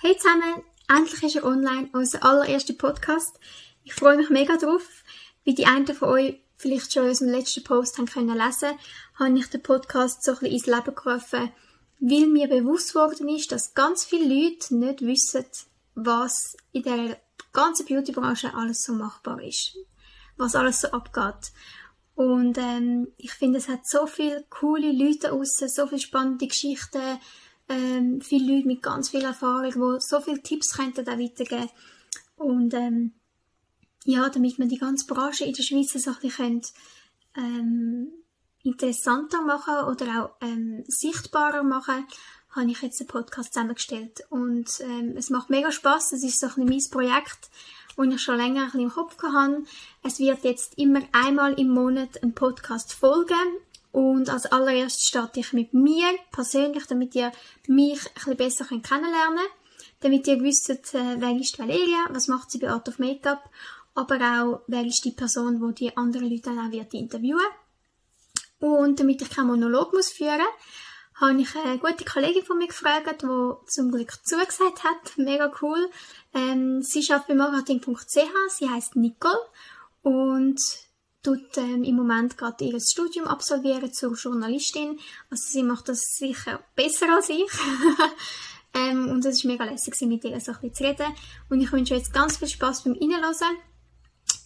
Hey 0.00 0.16
zusammen, 0.16 0.62
endlich 0.86 1.24
ist 1.24 1.34
er 1.34 1.44
online, 1.44 1.90
unser 1.92 2.24
allererster 2.24 2.74
Podcast. 2.74 3.36
Ich 3.82 3.94
freue 3.94 4.16
mich 4.16 4.30
mega 4.30 4.56
drauf. 4.56 5.02
Wie 5.42 5.56
die 5.56 5.66
einen 5.66 5.88
von 5.88 6.10
euch 6.10 6.40
vielleicht 6.56 6.92
schon 6.92 7.02
in 7.02 7.08
unserem 7.08 7.32
letzten 7.32 7.64
Post 7.64 7.98
haben 7.98 8.06
können 8.06 8.38
lesen, 8.38 8.78
habe 9.18 9.36
ich 9.36 9.48
den 9.48 9.60
Podcast 9.60 10.22
so 10.22 10.30
ein 10.30 10.38
bisschen 10.38 10.54
ins 10.54 10.66
Leben 10.66 10.94
gerufen, 10.94 11.50
weil 11.98 12.26
mir 12.28 12.46
bewusst 12.46 12.94
worden 12.94 13.28
ist, 13.28 13.50
dass 13.50 13.74
ganz 13.74 14.04
viele 14.04 14.32
Leute 14.32 14.76
nicht 14.76 15.00
wissen, 15.00 15.46
was 15.96 16.56
in 16.70 16.84
der 16.84 17.20
ganzen 17.52 17.84
Beautybranche 17.84 18.54
alles 18.54 18.84
so 18.84 18.92
machbar 18.92 19.42
ist. 19.42 19.78
Was 20.36 20.54
alles 20.54 20.80
so 20.80 20.92
abgeht. 20.92 21.50
Und 22.14 22.56
ähm, 22.56 23.08
ich 23.16 23.32
finde, 23.32 23.58
es 23.58 23.68
hat 23.68 23.84
so 23.84 24.06
viele 24.06 24.44
coole 24.48 24.92
Leute 24.92 25.32
aussen, 25.32 25.68
so 25.68 25.88
viele 25.88 26.00
spannende 26.00 26.46
Geschichten, 26.46 27.18
ähm, 27.68 28.20
viele 28.20 28.54
Leute 28.54 28.66
mit 28.66 28.82
ganz 28.82 29.10
viel 29.10 29.22
Erfahrung, 29.22 29.70
die 29.70 30.00
so 30.04 30.20
viele 30.20 30.42
Tipps 30.42 30.76
könnten 30.76 31.04
da 31.04 31.18
weitergeben. 31.18 31.70
Und 32.36 32.74
ähm, 32.74 33.12
ja, 34.04 34.28
damit 34.28 34.58
man 34.58 34.68
die 34.68 34.78
ganze 34.78 35.06
Branche 35.06 35.44
in 35.44 35.52
der 35.52 35.62
Schweiz 35.62 35.92
so 35.92 36.10
ein 36.10 36.16
bisschen 36.20 36.62
ähm, 37.36 38.12
interessanter 38.62 39.42
machen 39.42 39.86
oder 39.86 40.24
auch 40.24 40.46
ähm, 40.46 40.84
sichtbarer 40.86 41.62
machen, 41.62 42.06
habe 42.50 42.70
ich 42.70 42.80
jetzt 42.82 43.00
einen 43.00 43.08
Podcast 43.08 43.52
zusammengestellt. 43.52 44.20
Und 44.30 44.80
ähm, 44.80 45.14
es 45.16 45.30
macht 45.30 45.50
mega 45.50 45.70
Spaß. 45.70 46.12
Es 46.12 46.24
ist 46.24 46.40
so 46.40 46.46
ein 46.46 46.66
mein 46.66 46.80
Projekt, 46.90 47.50
das 47.96 48.06
ich 48.06 48.22
schon 48.22 48.36
länger 48.36 48.62
ein 48.62 48.66
bisschen 48.66 48.80
im 48.80 48.90
Kopf 48.90 49.22
hatte. 49.22 49.62
Es 50.02 50.18
wird 50.18 50.44
jetzt 50.44 50.78
immer 50.78 51.02
einmal 51.12 51.54
im 51.54 51.68
Monat 51.68 52.22
ein 52.22 52.34
Podcast 52.34 52.92
folgen. 52.92 53.34
Und 53.92 54.28
als 54.28 54.46
allererstes 54.46 55.06
starte 55.06 55.40
ich 55.40 55.52
mit 55.52 55.74
mir 55.74 56.06
persönlich, 56.30 56.86
damit 56.86 57.14
ihr 57.14 57.32
mich 57.66 58.00
ein 58.06 58.14
bisschen 58.14 58.36
besser 58.36 58.64
kennenlernen 58.64 59.38
könnt. 59.38 59.50
Damit 60.00 60.26
ihr 60.28 60.40
wisst, 60.40 60.70
äh, 60.70 61.16
wer 61.18 61.36
ist 61.36 61.58
Valeria, 61.58 62.06
was 62.10 62.28
macht 62.28 62.50
sie 62.50 62.58
bei 62.58 62.70
Art 62.70 62.88
of 62.88 62.98
Makeup, 62.98 63.42
aber 63.94 64.16
auch, 64.16 64.60
wer 64.68 64.84
ist 64.84 65.04
die 65.04 65.10
Person, 65.10 65.60
die 65.74 65.86
die 65.86 65.96
anderen 65.96 66.30
Leute 66.30 66.50
dann 66.50 66.58
auch 66.60 66.70
wird 66.70 66.94
interviewen 66.94 67.40
Und 68.60 69.00
damit 69.00 69.22
ich 69.22 69.30
keinen 69.30 69.48
Monolog 69.48 69.92
muss 69.92 70.10
führen 70.10 70.46
habe 71.20 71.40
ich 71.40 71.54
eine 71.56 71.78
gute 71.78 72.04
Kollegin 72.04 72.44
von 72.44 72.58
mir 72.58 72.68
gefragt, 72.68 73.22
die 73.22 73.26
zum 73.66 73.90
Glück 73.90 74.12
zugesagt 74.24 74.84
hat. 74.84 75.16
Mega 75.16 75.52
cool. 75.60 75.90
Ähm, 76.32 76.82
sie 76.82 77.04
arbeitet 77.10 77.28
bei 77.28 77.34
marketing.ch, 77.34 78.16
sie 78.50 78.68
heißt 78.68 78.96
Nicole 78.96 79.38
und 80.02 80.60
tut 81.22 81.56
ähm, 81.56 81.84
im 81.84 81.96
Moment 81.96 82.36
gerade 82.38 82.64
ihr 82.64 82.78
Studium 82.80 83.26
absolvieren 83.26 83.92
zur 83.92 84.14
Journalistin. 84.14 84.98
Also 85.30 85.44
sie 85.48 85.62
macht 85.62 85.88
das 85.88 86.00
sicher 86.16 86.60
besser 86.74 87.12
als 87.14 87.28
ich. 87.28 87.50
ähm, 88.74 89.08
und 89.08 89.24
es 89.24 89.36
ist 89.36 89.44
mega 89.44 89.64
lässig, 89.64 90.00
mit 90.02 90.24
ihr 90.24 90.40
so 90.40 90.52
ein 90.52 90.60
bisschen 90.60 90.74
zu 90.74 90.84
reden. 90.84 91.14
Und 91.50 91.60
ich 91.60 91.72
wünsche 91.72 91.94
euch 91.94 92.00
jetzt 92.00 92.12
ganz 92.12 92.36
viel 92.36 92.48
Spaß 92.48 92.84
beim 92.84 92.94
Reinhören. 92.94 93.56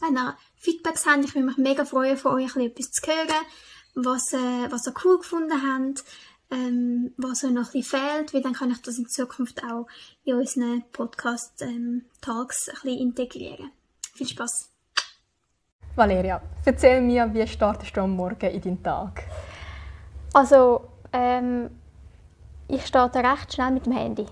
Wenn 0.00 0.16
ihr 0.16 0.36
Feedbacks 0.56 1.06
habt, 1.06 1.24
ich 1.24 1.34
würde 1.34 1.46
mich 1.46 1.56
mega 1.58 1.84
freuen, 1.84 2.16
von 2.16 2.34
euch 2.34 2.56
etwas 2.56 2.90
zu 2.90 3.06
hören, 3.06 3.46
was, 3.94 4.32
äh, 4.32 4.70
was 4.70 4.86
ihr 4.86 4.94
cool 5.04 5.18
gefunden 5.18 5.62
habt 5.62 6.04
ähm, 6.52 7.14
was 7.16 7.44
euch 7.44 7.50
noch 7.50 7.74
ein 7.74 7.82
fehlt, 7.82 8.34
weil 8.34 8.42
dann 8.42 8.52
kann 8.52 8.70
ich 8.70 8.82
das 8.82 8.98
in 8.98 9.08
Zukunft 9.08 9.64
auch 9.64 9.86
in 10.24 10.34
unseren 10.34 10.84
Podcast-Talks 10.92 12.68
ähm, 12.68 12.74
ein 12.82 12.98
integrieren. 12.98 13.72
Viel 14.14 14.28
Spaß! 14.28 14.71
Valeria, 15.94 16.40
erzähl 16.64 17.02
mir, 17.02 17.28
wie 17.34 17.46
startest 17.46 17.94
du 17.94 18.00
am 18.00 18.16
Morgen 18.16 18.48
in 18.48 18.60
deinen 18.62 18.82
Tag? 18.82 19.24
Also, 20.32 20.88
ähm, 21.12 21.68
ich 22.66 22.86
starte 22.86 23.18
recht 23.18 23.52
schnell 23.52 23.72
mit 23.72 23.84
dem 23.84 23.92
Handy. 23.92 24.24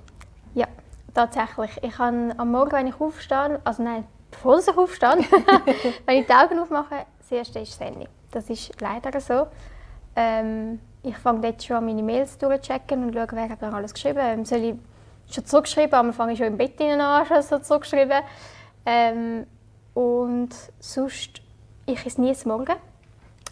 Ja, 0.55 0.66
tatsächlich. 1.12 1.70
Ich 1.83 1.92
kann 1.92 2.33
am 2.38 2.50
Morgen, 2.50 2.72
wenn 2.72 2.86
ich 2.86 2.98
aufstehe, 2.98 3.61
also 3.62 3.83
nein, 3.83 4.05
bevor 4.31 4.58
ich 4.58 4.75
aufstehe, 4.75 5.19
wenn 6.06 6.16
ich 6.16 6.26
die 6.26 6.32
Augen 6.32 6.59
aufmache, 6.60 7.04
das 7.19 7.31
erste 7.31 7.59
ist 7.59 7.78
das 7.78 7.87
Handy. 7.87 8.09
Das 8.31 8.48
ist 8.48 8.81
leider 8.81 9.21
so. 9.21 9.47
Ähm, 10.16 10.81
ich 11.03 11.19
fange 11.19 11.47
jetzt 11.47 11.66
schon 11.66 11.77
an, 11.77 11.84
meine 11.84 12.03
Mails 12.03 12.38
durchzuchecken 12.38 13.04
und 13.04 13.12
schaue, 13.12 13.27
wer 13.32 13.50
hat 13.50 13.60
mir 13.60 13.72
alles 13.75 13.92
geschrieben 13.92 14.21
ähm, 14.22 14.44
Soll 14.47 14.65
ich 14.65 14.75
schon 15.34 15.44
zurückschreiben, 15.44 16.15
fange 16.15 16.32
ich 16.32 16.38
schon 16.38 16.47
im 16.47 16.56
Bett 16.56 16.81
an, 16.81 17.27
schon 17.27 17.42
so 17.42 17.59
zurückschreiben. 17.59 18.22
Ähm, 18.87 19.47
und 19.92 20.50
sonst, 20.78 21.42
ich 21.93 22.06
esse 22.06 22.21
nie 22.21 22.34
Morgen. 22.45 22.77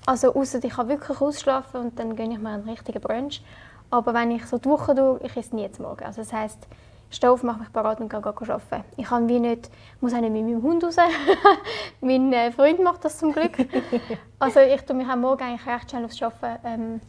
Also 0.07 0.35
außer 0.35 0.63
ich 0.63 0.73
kann 0.73 0.89
wirklich 0.89 1.21
ausschlafen 1.21 1.81
und 1.81 1.99
dann 1.99 2.17
gönne 2.17 2.35
ich 2.35 2.41
mir 2.41 2.51
einen 2.51 2.69
richtigen 2.69 3.01
Brunch. 3.01 3.43
Aber 3.91 4.15
wenn 4.15 4.31
ich 4.31 4.47
so 4.47 4.59
die 4.59 4.69
Woche 4.69 4.95
tue, 4.95 5.21
ich 5.23 5.37
esse 5.37 5.55
nie 5.55 5.69
Morgen. 5.79 6.05
Also 6.05 6.23
das 6.23 6.33
heisst, 6.33 6.67
ich 7.11 7.17
stehe 7.17 7.31
auf, 7.33 7.43
mache 7.43 7.61
mich 7.61 7.73
parat 7.73 8.01
und 8.01 8.11
gehe 8.11 8.19
arbeiten. 8.19 8.85
Ich 8.97 9.07
kann 9.07 9.29
wie 9.29 9.41
nicht, 9.41 9.71
muss 10.01 10.13
auch 10.13 10.21
nicht 10.21 10.33
mit 10.33 10.45
meinem 10.45 10.63
Hund 10.63 10.85
raus. 10.85 10.97
mein 12.01 12.33
äh, 12.33 12.53
Freund 12.53 12.83
macht 12.83 13.05
das 13.05 13.19
zum 13.19 13.33
Glück. 13.33 13.57
also 14.39 14.61
ich 14.61 14.83
tue 14.83 14.97
mich 14.97 15.09
am 15.09 15.23
Morgen 15.23 15.43
eigentlich 15.43 15.67
recht 15.67 15.91
schnell 15.91 16.05
aufs 16.05 16.23
Arbeiten 16.23 16.61
ähm, 16.65 17.01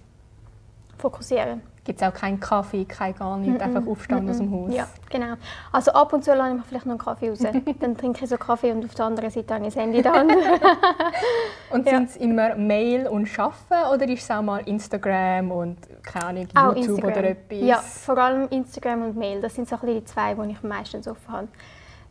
fokussieren. 0.98 1.62
Gibt 1.84 2.02
es 2.02 2.08
auch 2.08 2.14
keinen 2.14 2.40
Kaffee, 2.40 2.86
kein 2.86 3.16
gar 3.16 3.38
nichts, 3.38 3.56
mm 3.56 3.58
-mm. 3.58 3.76
einfach 3.76 3.88
aufstehen 3.90 4.26
mm 4.26 4.30
aus 4.30 4.38
dem 4.38 4.52
Haus? 4.52 4.74
Ja, 4.74 4.88
genau. 5.10 5.36
Also 5.72 5.92
ab 5.92 6.14
und 6.14 6.24
zu 6.24 6.34
lasse 6.34 6.52
ich 6.52 6.58
mir 6.58 6.64
vielleicht 6.64 6.86
noch 6.86 6.94
einen 6.94 7.00
Kaffee 7.00 7.30
raus. 7.30 7.40
Dann 7.80 7.98
trinke 7.98 8.24
ich 8.24 8.30
so 8.30 8.38
Kaffee 8.38 8.72
und 8.72 8.86
auf 8.86 8.94
der 8.94 9.06
anderen 9.06 9.30
Seite 9.30 9.54
habe 9.54 9.66
ich 9.66 9.74
das 9.74 9.82
Handy 9.82 10.04
Hand. 10.04 10.32
und 11.72 11.86
ja. 11.86 11.92
sind 11.94 12.10
es 12.10 12.18
immer 12.18 12.56
Mail 12.56 13.08
und 13.08 13.28
Arbeiten 13.40 13.94
oder 13.94 14.08
ist 14.08 14.24
es 14.24 14.32
auch 14.32 14.42
mal 14.42 14.60
Instagram 14.68 15.52
und 15.52 15.78
keine 16.04 16.26
Ahnung, 16.26 16.48
auch 16.56 16.76
YouTube 16.76 16.90
Instagram. 16.90 17.12
oder 17.12 17.30
etwas? 17.30 17.60
Ja, 17.62 17.78
vor 17.78 18.18
allem 18.18 18.48
Instagram 18.50 19.04
und 19.04 19.18
Mail. 19.18 19.42
Das 19.42 19.56
sind 19.56 19.68
so 19.68 19.78
die 19.78 20.04
zwei, 20.04 20.34
die 20.34 20.52
ich 20.52 20.64
meistens 20.64 21.08
offen 21.08 21.32
habe. 21.32 21.48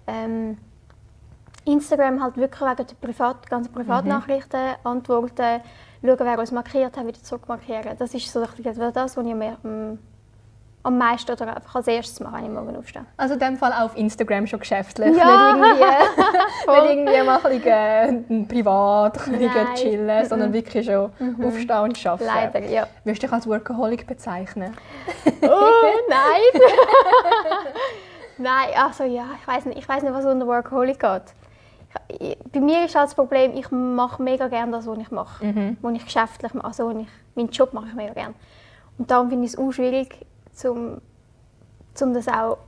Ähm, 0.06 0.58
Instagram 1.64 2.22
halt 2.22 2.36
wirklich 2.36 2.60
wegen 2.60 2.76
der 2.76 2.94
Privat, 3.00 3.48
ganzen 3.48 3.72
Privatnachrichten, 3.72 4.60
mhm. 4.60 4.86
Antworten, 4.86 5.60
schauen, 6.02 6.18
wer 6.20 6.38
uns 6.38 6.52
markiert 6.52 6.96
hat, 6.96 7.06
wieder 7.06 7.22
zurückmarkieren. 7.22 7.96
Das 7.98 8.14
ist 8.14 8.32
so 8.32 8.40
das, 8.40 9.16
was 9.16 9.26
ich 9.26 9.34
mehr, 9.34 9.56
ähm, 9.64 9.98
am 10.82 10.96
meisten 10.96 11.30
oder 11.30 11.54
einfach 11.54 11.74
als 11.74 11.88
erstes 11.88 12.20
mache, 12.20 12.36
wenn 12.36 12.44
ich 12.44 12.50
morgen 12.50 12.76
aufstehe. 12.76 13.04
Also 13.16 13.34
in 13.34 13.40
dem 13.40 13.56
Fall 13.56 13.72
auf 13.72 13.96
Instagram 13.96 14.46
schon 14.46 14.60
geschäftlich, 14.60 15.16
ja. 15.16 15.54
nicht 15.54 15.64
irgendwie, 15.66 15.84
nicht 16.80 16.90
irgendwie 16.90 17.22
mal 17.26 17.36
ein 17.36 18.22
bisschen, 18.22 18.42
äh, 18.42 18.44
privat 18.46 19.26
ein 19.26 19.38
bisschen 19.38 19.74
chillen, 19.74 20.26
sondern 20.26 20.52
wirklich 20.52 20.86
schon 20.86 21.10
mhm. 21.18 21.44
aufstehen 21.44 21.78
und 21.80 22.06
arbeiten. 22.06 22.24
Leider, 22.24 22.60
ja. 22.66 22.86
Würdest 23.04 23.22
du 23.22 23.26
dich 23.26 23.32
als 23.32 23.46
Workaholic 23.46 24.06
bezeichnen? 24.06 24.74
oh, 25.42 25.82
nein! 26.08 26.62
nein, 28.38 28.68
also 28.76 29.04
ja, 29.04 29.26
ich 29.40 29.46
weiß 29.46 29.66
nicht, 29.66 29.78
ich 29.78 29.88
weiß 29.88 30.02
nicht, 30.02 30.14
was 30.14 30.24
unter 30.24 30.46
Workaholic 30.46 31.00
geht 31.00 31.22
bei 32.52 32.60
mir 32.60 32.84
ist 32.84 32.94
halt 32.94 33.06
das 33.06 33.14
Problem, 33.14 33.56
ich 33.56 33.70
mache 33.70 34.22
mega 34.22 34.48
gerne 34.48 34.72
das, 34.72 34.86
was 34.86 34.98
ich 34.98 35.10
mache. 35.10 35.44
Mhm. 35.44 35.76
Was 35.80 35.94
ich 35.94 36.04
geschäftlich 36.04 36.54
mache, 36.54 36.66
also 36.66 36.90
ich, 36.90 37.06
meinen 37.34 37.50
Job 37.50 37.72
mache 37.72 37.88
ich 37.88 37.94
mega 37.94 38.12
gerne. 38.12 38.34
Und 38.98 39.10
darum 39.10 39.28
finde 39.28 39.46
ich 39.46 39.52
es 39.52 39.58
auch 39.58 39.70
schwierig, 39.72 40.26
zum, 40.52 41.00
zum 41.94 42.14
das 42.14 42.28
auch 42.28 42.58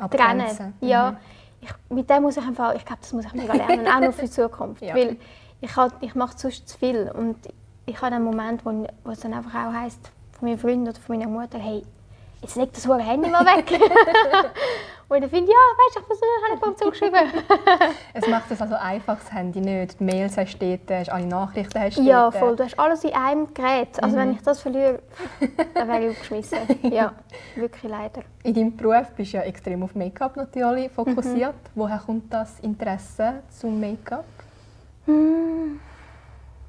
zu 0.00 0.16
trennen. 0.16 0.74
Mhm. 0.80 0.88
Ja, 0.88 1.16
ich, 1.60 1.70
mit 1.88 2.10
dem 2.10 2.22
muss 2.22 2.36
ich 2.36 2.44
einfach, 2.44 2.74
ich 2.74 2.84
glaube, 2.84 3.00
das 3.00 3.12
muss 3.12 3.24
ich 3.24 3.32
mega 3.34 3.54
lernen, 3.54 3.86
auch 3.86 4.00
noch 4.00 4.12
für 4.12 4.22
die 4.22 4.30
Zukunft. 4.30 4.82
ja. 4.82 4.94
Weil 4.94 5.16
ich, 5.60 5.76
halt, 5.76 5.94
ich 6.00 6.14
mache 6.14 6.36
sonst 6.36 6.68
zu 6.68 6.76
viel 6.76 7.10
und 7.14 7.36
ich 7.86 7.96
habe 8.02 8.14
einen 8.14 8.24
Moment, 8.24 8.66
wo, 8.66 8.86
wo 9.04 9.10
es 9.10 9.20
dann 9.20 9.32
einfach 9.32 9.54
auch 9.54 9.72
heisst, 9.72 10.10
von 10.38 10.48
meinem 10.48 10.58
Freund 10.58 10.88
oder 10.88 10.98
von 10.98 11.16
meiner 11.16 11.30
Mutter, 11.30 11.58
hey, 11.58 11.84
jetzt 12.40 12.56
leg 12.56 12.72
das 12.72 12.86
Handy 12.86 13.30
mal 13.30 13.46
weg. 13.46 13.70
Und 15.12 15.20
dann 15.20 15.28
finde 15.28 15.44
ich, 15.44 15.50
ja, 15.50 15.56
weißt 15.76 15.96
du, 15.96 16.00
ich 16.00 16.06
versuche, 16.06 16.26
habe 16.50 16.70
ich 16.70 16.76
zugeschrieben. 16.78 17.94
es 18.14 18.26
macht 18.28 18.50
es 18.50 18.62
also 18.62 18.76
einfach, 18.76 19.18
das 19.18 19.30
Handy 19.30 19.60
nicht. 19.60 20.00
Die 20.00 20.04
Mails 20.04 20.38
hast 20.38 20.56
du 20.58 20.78
dort, 20.86 21.10
alle 21.10 21.26
Nachrichten 21.26 21.78
hast 21.78 21.98
du 21.98 22.02
Ja, 22.02 22.30
voll. 22.30 22.56
Du 22.56 22.64
hast 22.64 22.78
alles 22.78 23.04
in 23.04 23.12
einem 23.12 23.52
Gerät. 23.52 24.02
Also 24.02 24.16
mhm. 24.16 24.20
wenn 24.20 24.32
ich 24.32 24.42
das 24.42 24.62
verliere, 24.62 25.00
dann 25.74 25.88
wäre 25.88 26.04
ich 26.04 26.10
aufgeschmissen. 26.12 26.58
Ja, 26.90 27.12
wirklich 27.56 27.92
leider. 27.92 28.22
In 28.42 28.54
deinem 28.54 28.74
Beruf 28.74 29.10
bist 29.14 29.34
du 29.34 29.36
ja 29.36 29.42
extrem 29.42 29.82
auf 29.82 29.94
Make-up 29.94 30.34
natürlich 30.34 30.90
fokussiert. 30.90 31.52
Mhm. 31.52 31.70
Woher 31.74 31.98
kommt 31.98 32.32
das 32.32 32.58
Interesse 32.60 33.42
zum 33.50 33.78
Make-up? 33.80 34.24
Mhm. 35.04 35.78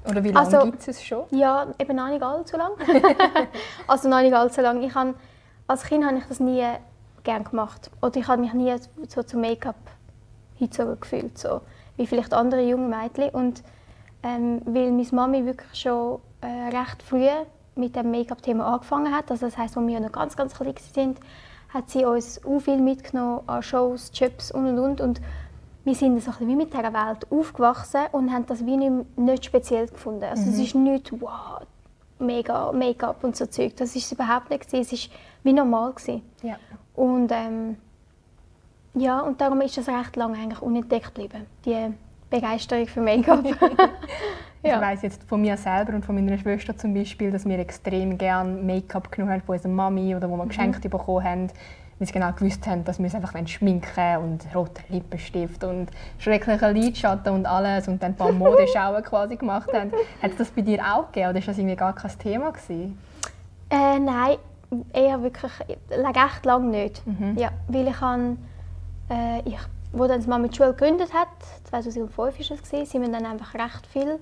Oder 0.06 0.22
wie 0.22 0.32
lange 0.32 0.46
also, 0.46 0.70
gibt 0.70 0.86
es 0.86 1.02
schon? 1.02 1.24
Ja, 1.30 1.68
eben 1.78 1.96
noch 1.96 2.08
nicht 2.08 2.22
allzu 2.22 2.58
lange. 2.58 2.76
also 3.86 4.08
noch 4.10 4.20
nicht 4.20 4.34
allzu 4.34 4.60
lange. 4.60 4.84
Ich 4.84 4.94
habe, 4.94 5.14
als 5.66 5.84
Kind 5.84 6.04
habe 6.04 6.18
ich 6.18 6.24
das 6.26 6.40
nie 6.40 6.62
gerne 7.24 7.44
gemacht. 7.44 7.90
Oder 8.00 8.16
ich 8.16 8.28
habe 8.28 8.40
mich 8.40 8.52
nie 8.52 8.74
so 9.08 9.22
zum 9.22 9.40
Make-up 9.40 9.76
hingezogen 10.56 11.00
gefühlt, 11.00 11.38
so 11.38 11.60
wie 11.96 12.06
vielleicht 12.06 12.32
andere 12.32 12.62
junge 12.62 12.88
Mädchen. 12.88 13.30
Und 13.30 13.62
ähm, 14.22 14.62
weil 14.64 14.92
meine 14.92 15.08
Mami 15.10 15.44
wirklich 15.44 15.74
schon 15.74 16.20
äh, 16.40 16.76
recht 16.76 17.02
früh 17.02 17.28
mit 17.76 17.96
dem 17.96 18.10
Make-up-Thema 18.10 18.66
angefangen 18.66 19.14
hat, 19.14 19.30
also 19.30 19.46
das 19.46 19.58
heißt, 19.58 19.76
als 19.76 19.86
wir 19.86 20.00
noch 20.00 20.12
ganz, 20.12 20.36
ganz 20.36 20.54
klein 20.54 20.74
sind, 20.92 21.18
hat 21.70 21.90
sie 21.90 22.04
uns 22.04 22.40
auch 22.44 22.60
viel 22.60 22.78
mitgenommen 22.78 23.40
an 23.48 23.62
Shows, 23.62 24.12
Chips 24.12 24.52
und 24.52 24.66
und 24.66 24.78
und. 24.78 25.00
und 25.00 25.20
wir 25.84 25.94
sind 25.94 26.22
so 26.22 26.32
wie 26.40 26.56
mit 26.56 26.72
dieser 26.72 26.94
Welt 26.94 27.30
aufgewachsen 27.30 28.04
und 28.12 28.32
haben 28.32 28.46
das 28.46 28.64
wie 28.64 28.76
nicht, 28.76 29.18
nicht 29.18 29.44
speziell 29.44 29.86
gefunden. 29.86 30.24
Also 30.24 30.44
mhm. 30.44 30.48
es 30.52 30.58
ist 30.58 30.74
nicht 30.74 31.20
wow, 31.20 31.60
mega 32.18 32.72
Make-up 32.72 33.22
und 33.22 33.36
so 33.36 33.44
Zeug. 33.46 33.76
Das 33.76 33.94
ist 33.94 34.10
überhaupt 34.10 34.48
nicht. 34.50 34.72
Es 34.72 34.92
war 34.92 35.10
wie 35.44 35.52
normal. 35.52 35.94
Ja. 36.42 36.56
Und 36.94 37.30
ähm, 37.30 37.76
Ja, 38.94 39.20
und 39.20 39.40
darum 39.40 39.60
ist 39.60 39.76
das 39.76 39.88
recht 39.88 40.16
lange 40.16 40.38
eigentlich 40.38 40.62
unentdeckt 40.62 41.14
geblieben, 41.14 41.46
die 41.64 41.92
Begeisterung 42.30 42.86
für 42.86 43.00
Make-up. 43.00 43.44
ja. 44.62 44.76
Ich 44.76 44.80
weiß 44.80 45.02
jetzt 45.02 45.24
von 45.24 45.40
mir 45.40 45.56
selber 45.56 45.94
und 45.94 46.04
von 46.04 46.14
meiner 46.14 46.38
Schwester 46.38 46.76
zum 46.76 46.94
Beispiel, 46.94 47.30
dass 47.30 47.44
wir 47.44 47.58
extrem 47.58 48.16
gerne 48.16 48.52
Make-up 48.62 49.10
genommen 49.10 49.32
haben 49.32 49.42
von 49.42 49.56
unserer 49.56 49.72
Mami 49.72 50.14
oder 50.14 50.30
wo 50.30 50.36
wir 50.36 50.44
mhm. 50.44 50.48
geschenkt 50.48 50.88
bekommen 50.88 51.24
haben, 51.24 51.48
weil 51.98 52.06
sie 52.06 52.12
genau 52.12 52.32
gewusst 52.32 52.66
haben, 52.68 52.84
dass 52.84 52.98
wir 53.00 53.06
es 53.06 53.14
einfach 53.16 53.34
schminken 53.46 54.16
und 54.18 54.46
roten 54.54 54.84
Lippenstift 54.88 55.64
und 55.64 55.88
schrecklichen 56.18 56.74
Lidschatten 56.74 57.32
und 57.32 57.46
alles 57.46 57.88
und 57.88 58.00
dann 58.00 58.12
ein 58.12 58.16
paar 58.16 58.32
Modeschauen 58.32 59.02
quasi 59.02 59.36
gemacht 59.36 59.72
haben. 59.72 59.90
Hat 60.22 60.30
es 60.30 60.36
das 60.36 60.50
bei 60.50 60.62
dir 60.62 60.80
auch 60.84 61.06
gegeben 61.06 61.30
oder 61.30 61.40
war 61.40 61.46
das 61.46 61.58
irgendwie 61.58 61.76
gar 61.76 61.94
kein 61.94 62.18
Thema? 62.18 62.52
Gewesen? 62.52 62.98
Äh, 63.70 63.98
nein, 63.98 64.36
eher 64.92 65.22
wirklich, 65.22 65.52
echt 65.88 66.44
lange 66.44 66.68
nicht. 66.68 67.06
Mhm. 67.06 67.36
Ja, 67.36 67.50
weil 67.68 67.88
ich 67.88 68.00
habe, 68.00 68.36
äh, 69.10 69.40
ich, 69.48 69.58
wo 69.92 70.06
dann 70.06 70.24
Mama 70.26 70.48
die 70.48 70.56
Schule 70.56 70.74
gegründet 70.74 71.12
hat, 71.12 71.28
2005 71.64 72.16
war 72.16 72.28
es, 72.28 72.48
gewesen, 72.48 72.86
sind 72.86 73.02
wir 73.02 73.08
dann 73.08 73.26
einfach 73.26 73.54
recht 73.54 73.86
viel 73.86 74.18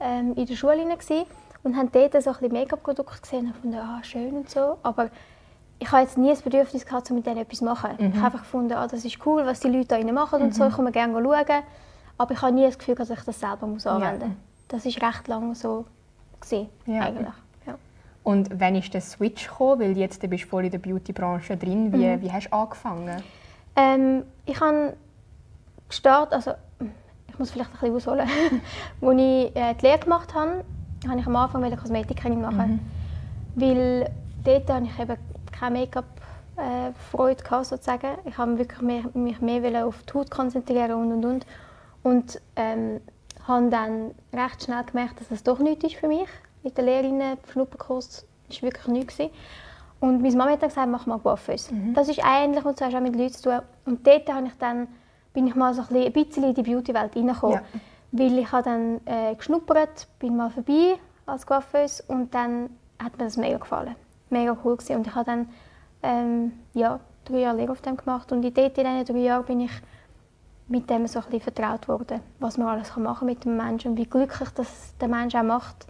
ähm, 0.00 0.34
in 0.34 0.46
der 0.46 0.54
Schule 0.54 0.84
gewesen 0.84 1.24
und 1.62 1.76
haben 1.76 1.90
dort 1.92 2.22
so 2.22 2.30
ein 2.30 2.52
Make-up-Produkte 2.52 3.20
gesehen 3.20 3.46
und 3.46 3.54
gefunden, 3.54 3.78
ah, 3.78 4.02
schön 4.02 4.36
und 4.36 4.50
so, 4.50 4.78
aber 4.82 5.10
ich 5.78 5.90
habe 5.92 6.02
jetzt 6.02 6.16
nie 6.16 6.30
das 6.30 6.42
Bedürfnis 6.42 6.86
gehabt, 6.86 7.10
mit 7.10 7.26
denen 7.26 7.38
etwas 7.38 7.58
zu 7.58 7.64
machen. 7.64 7.90
Mhm. 7.98 8.06
Ich 8.08 8.16
habe 8.16 8.26
einfach 8.26 8.40
gefunden, 8.40 8.72
ah, 8.72 8.86
das 8.86 9.04
ist 9.04 9.18
cool, 9.26 9.44
was 9.44 9.60
die 9.60 9.68
Leute 9.68 9.98
da 9.98 10.12
machen 10.12 10.40
und 10.42 10.48
mhm. 10.48 10.52
so, 10.52 10.66
ich 10.66 10.76
kann 10.76 10.92
gerne 10.92 11.12
schauen, 11.12 11.62
aber 12.18 12.32
ich 12.32 12.42
habe 12.42 12.52
nie 12.52 12.64
das 12.64 12.78
Gefühl, 12.78 12.94
dass 12.94 13.10
ich 13.10 13.20
das 13.20 13.38
selber 13.38 13.66
muss 13.66 13.86
anwenden 13.86 14.28
muss. 14.28 14.28
Ja. 14.28 14.36
Das 14.68 14.84
war 14.84 15.08
recht 15.08 15.28
lange 15.28 15.54
so, 15.54 15.84
gewesen, 16.40 16.68
ja. 16.86 17.02
eigentlich. 17.02 17.34
Und 18.26 18.50
wann 18.58 18.74
ist 18.74 18.92
der 18.92 19.02
Switch 19.02 19.46
gekommen? 19.46 19.78
Weil 19.78 19.96
jetzt 19.96 20.18
bist 20.28 20.42
du 20.42 20.48
voll 20.48 20.64
in 20.64 20.72
der 20.72 20.78
Beauty-Branche 20.78 21.56
drin. 21.56 21.92
Wie, 21.92 22.04
mhm. 22.04 22.20
wie 22.22 22.32
hast 22.32 22.48
du 22.48 22.56
angefangen? 22.56 23.22
Ähm, 23.76 24.24
ich 24.44 24.60
habe 24.60 24.96
gestartet, 25.88 26.32
also 26.32 26.50
ich 27.28 27.38
muss 27.38 27.52
vielleicht 27.52 27.70
ein 27.70 27.92
bisschen 27.92 27.94
ausholen. 27.94 28.28
Als 29.00 29.20
ich 29.20 29.56
äh, 29.56 29.74
die 29.74 29.86
Lehre 29.86 29.98
gemacht 30.00 30.34
habe, 30.34 30.64
habe 31.06 31.20
ich 31.20 31.26
am 31.26 31.36
Anfang 31.36 31.76
Kosmetikerin 31.76 32.40
machen. 32.40 32.80
Mhm. 33.54 33.60
Weil 33.62 34.10
dort 34.42 34.70
hatte 34.70 34.86
ich 34.86 34.98
eben 34.98 35.16
keine 35.52 35.78
Make-up-Freude, 35.78 37.44
äh, 37.44 37.64
sozusagen. 37.64 38.18
Ich 38.24 38.36
habe 38.38 38.58
wirklich 38.58 38.82
mehr, 38.82 39.04
mich 39.14 39.40
mehr 39.40 39.86
auf 39.86 40.02
die 40.02 40.14
Haut 40.14 40.32
konzentrieren 40.32 40.94
und 40.94 41.12
und 41.12 41.24
und. 41.24 41.46
Und 42.02 42.42
ähm, 42.56 43.00
habe 43.46 43.70
dann 43.70 44.10
recht 44.32 44.64
schnell 44.64 44.82
gemerkt, 44.82 45.20
dass 45.20 45.28
das 45.28 45.44
doch 45.44 45.60
nichts 45.60 45.84
ist 45.84 45.94
für 45.94 46.08
mich 46.08 46.26
mit 46.66 46.76
den 46.76 46.84
Lehrerinnen, 46.84 47.38
Schnupperkurs 47.52 48.26
war 48.48 48.62
wirklich 48.62 48.86
nichts. 48.88 49.18
Und 50.00 50.20
meine 50.20 50.36
Mama 50.36 50.50
hat 50.50 50.62
dann 50.62 50.68
gesagt, 50.68 50.90
mach 50.90 51.06
mal 51.06 51.18
Coiffeuse. 51.18 51.72
Mhm. 51.72 51.94
Das 51.94 52.08
ist 52.08 52.20
ähnlich 52.22 52.64
und 52.64 52.78
so 52.78 52.84
hast 52.84 52.94
auch 52.94 53.00
mit 53.00 53.16
Leuten 53.16 53.32
zu 53.32 53.44
tun. 53.44 53.60
Und 53.86 54.06
dort 54.06 54.30
habe 54.32 54.46
ich 54.46 54.54
dann, 54.58 54.88
bin 55.32 55.46
ich 55.46 55.54
mal 55.54 55.72
so 55.72 55.82
ein 55.82 56.12
bisschen 56.12 56.44
in 56.44 56.54
die 56.54 56.62
Beauty-Welt 56.62 57.16
reingekommen. 57.16 57.60
Ja. 57.60 57.80
Weil 58.12 58.38
ich 58.38 58.52
habe 58.52 58.62
dann 58.64 59.00
äh, 59.06 59.34
geschnuppert, 59.34 60.08
bin 60.18 60.36
mal 60.36 60.50
vorbei 60.50 60.96
als 61.24 61.46
Coiffeuse 61.46 62.02
und 62.08 62.34
dann 62.34 62.70
hat 63.02 63.16
mir 63.16 63.24
das 63.24 63.36
mega 63.36 63.58
gefallen. 63.58 63.94
Mega 64.30 64.56
cool 64.64 64.76
gewesen. 64.76 64.96
Und 64.96 65.06
ich 65.06 65.14
habe 65.14 65.24
dann 65.24 65.48
ähm, 66.02 66.52
ja, 66.74 67.00
drei 67.24 67.38
Jahre 67.38 67.56
Lehre 67.56 67.72
auf 67.72 67.80
dem 67.80 67.96
gemacht 67.96 68.32
und 68.32 68.44
in, 68.44 68.52
dort, 68.52 68.76
in 68.78 68.84
diesen 68.84 69.04
drei 69.04 69.22
Jahren 69.22 69.44
bin 69.44 69.60
ich 69.60 69.72
mit 70.68 70.90
dem 70.90 71.06
so 71.06 71.20
ein 71.20 71.24
bisschen 71.26 71.40
vertraut 71.40 71.86
worden, 71.88 72.20
was 72.40 72.58
man 72.58 72.68
alles 72.68 72.94
machen 72.96 73.18
kann 73.18 73.26
mit 73.26 73.44
dem 73.44 73.56
Menschen 73.56 73.92
und 73.92 73.96
wie 73.98 74.06
glücklich 74.06 74.50
das 74.50 74.94
der 75.00 75.08
Mensch 75.08 75.34
auch 75.34 75.42
macht, 75.42 75.86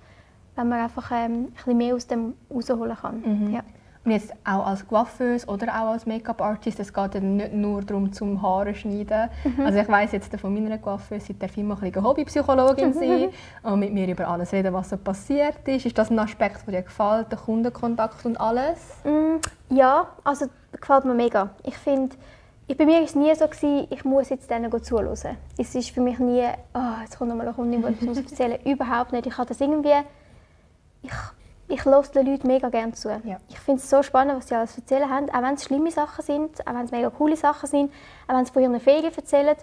wenn 0.57 0.69
man 0.69 0.81
einfach 0.81 1.11
ähm, 1.13 1.33
ein 1.33 1.53
bisschen 1.53 1.79
mehr 1.79 1.95
aus 1.95 2.07
dem 2.07 2.35
rausholen 2.53 2.97
kann. 2.97 3.23
Mhm. 3.25 3.55
Ja. 3.55 3.61
Und 4.07 4.13
jetzt 4.13 4.33
auch 4.45 4.65
als 4.65 4.87
Coiffeuse 4.87 5.49
oder 5.49 5.67
auch 5.67 5.91
als 5.91 6.07
Make-up-Artist, 6.07 6.79
es 6.79 6.95
geht 6.95 7.15
ja 7.15 7.21
nicht 7.21 7.53
nur 7.53 7.83
darum, 7.83 8.13
zum 8.13 8.41
Haare 8.41 8.73
schneiden. 8.73 9.29
Mhm. 9.43 9.67
Also 9.67 9.81
ich 9.81 9.89
weiß 9.89 10.13
jetzt 10.13 10.39
von 10.39 10.55
meiner 10.55 10.79
Coiffeuse, 10.79 11.27
sie 11.27 11.37
darf 11.37 11.57
immer 11.57 11.77
ein 11.83 11.93
Hobbypsychologin 11.93 12.93
sein 12.93 13.31
und 13.65 13.81
mit 13.81 13.93
mir 13.93 14.07
über 14.07 14.29
alles 14.29 14.53
reden, 14.53 14.73
was 14.73 14.91
so 14.91 14.97
passiert 14.97 15.67
ist. 15.67 15.87
Ist 15.87 15.99
das 15.99 16.11
ein 16.11 16.19
Aspekt, 16.21 16.69
der 16.69 16.75
dir 16.75 16.83
gefällt, 16.83 17.33
der 17.33 17.39
Kundenkontakt 17.39 18.25
und 18.25 18.41
alles? 18.41 18.79
Mm, 19.03 19.75
ja, 19.75 20.07
also 20.23 20.47
gefällt 20.81 21.05
mir 21.05 21.15
mega. 21.15 21.51
Ich 21.65 21.77
finde, 21.77 22.15
bei 22.79 22.87
mir 22.87 22.99
war 22.99 23.03
es 23.03 23.17
nie 23.17 23.35
so, 23.35 23.49
gewesen, 23.49 23.89
ich 23.91 24.05
muss 24.05 24.29
jetzt 24.29 24.49
denen 24.49 24.71
zuhören. 24.85 25.37
Es 25.59 25.75
ist 25.75 25.91
für 25.91 26.01
mich 26.01 26.21
nie, 26.21 26.45
oh, 26.75 27.01
jetzt 27.03 27.19
kommt 27.19 27.31
noch 27.31 27.37
mal 27.37 27.45
eine 27.45 27.55
Kundin, 27.55 27.83
die 27.83 27.89
etwas 27.89 28.19
erzählen 28.19 28.59
Überhaupt 28.65 29.11
nicht. 29.11 29.27
Ich 29.27 29.37
habe 29.37 29.49
das 29.49 29.61
irgendwie 29.61 29.95
ich, 31.07 31.77
ich 31.77 31.85
höre 31.85 32.03
den 32.03 32.27
Leuten 32.27 32.47
mega 32.47 32.69
gerne 32.69 32.93
zu. 32.93 33.09
Ja. 33.09 33.39
Ich 33.49 33.59
finde 33.59 33.81
es 33.81 33.91
so 33.91 34.03
spannend, 34.03 34.39
was 34.39 34.49
sie 34.49 34.55
alles 34.55 34.77
erzählen 34.77 35.11
haben, 35.11 35.31
auch 35.31 35.43
wenn 35.43 35.55
es 35.55 35.65
schlimme 35.65 35.91
Sachen 35.91 36.25
sind, 36.25 36.67
auch 36.67 36.75
wenn 36.75 36.85
es 36.85 36.91
mega 36.91 37.11
coole 37.11 37.37
Sachen 37.37 37.69
sind, 37.69 37.93
auch 38.29 38.35
wenn 38.35 38.45
sie 38.45 38.53
von 38.53 38.63
ihren 38.63 38.81
Ferien 38.81 39.15
erzählen. 39.15 39.57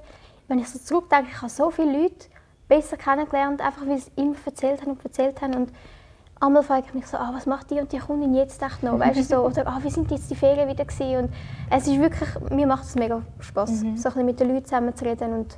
Wenn 0.47 0.59
ich 0.59 0.69
so 0.69 0.79
zurückdenke, 0.79 1.29
ich 1.31 1.41
habe 1.41 1.49
so 1.49 1.71
viele 1.71 2.03
Leute 2.03 2.27
besser 2.67 2.97
kennengelernt, 2.97 3.61
einfach 3.61 3.85
weil 3.85 3.97
sie 3.97 4.11
immer 4.15 4.35
erzählt 4.45 4.81
haben 4.81 4.91
und 4.91 5.05
erzählt 5.05 5.41
haben. 5.41 5.55
Und 5.55 5.71
einmal 6.39 6.63
frage 6.63 6.85
ich 6.87 6.93
mich 6.93 7.07
so, 7.07 7.17
ah, 7.17 7.31
was 7.33 7.45
macht 7.45 7.69
die 7.71 7.79
und 7.79 7.91
die 7.91 7.99
Kundin 7.99 8.33
jetzt 8.33 8.61
echt 8.61 8.83
noch? 8.83 8.99
Weißt 8.99 9.19
du, 9.19 9.23
so, 9.23 9.45
oder 9.45 9.67
ah, 9.67 9.79
wie 9.81 9.89
sind 9.89 10.11
jetzt 10.11 10.29
die 10.29 10.35
Ferien 10.35 10.67
wieder 10.67 10.85
gewesen? 10.85 11.25
Und 11.25 11.33
es 11.69 11.87
ist 11.87 11.99
wirklich, 11.99 12.29
mir 12.49 12.67
macht 12.67 12.83
es 12.83 12.95
mega 12.95 13.21
Spaß, 13.39 13.69
mhm. 13.69 13.97
so 13.97 14.09
ein 14.09 14.13
bisschen 14.13 14.25
mit 14.25 14.39
den 14.39 14.49
Leuten 14.49 14.65
zusammen 14.65 14.95
zu 14.95 15.05
reden. 15.05 15.33
Und 15.33 15.57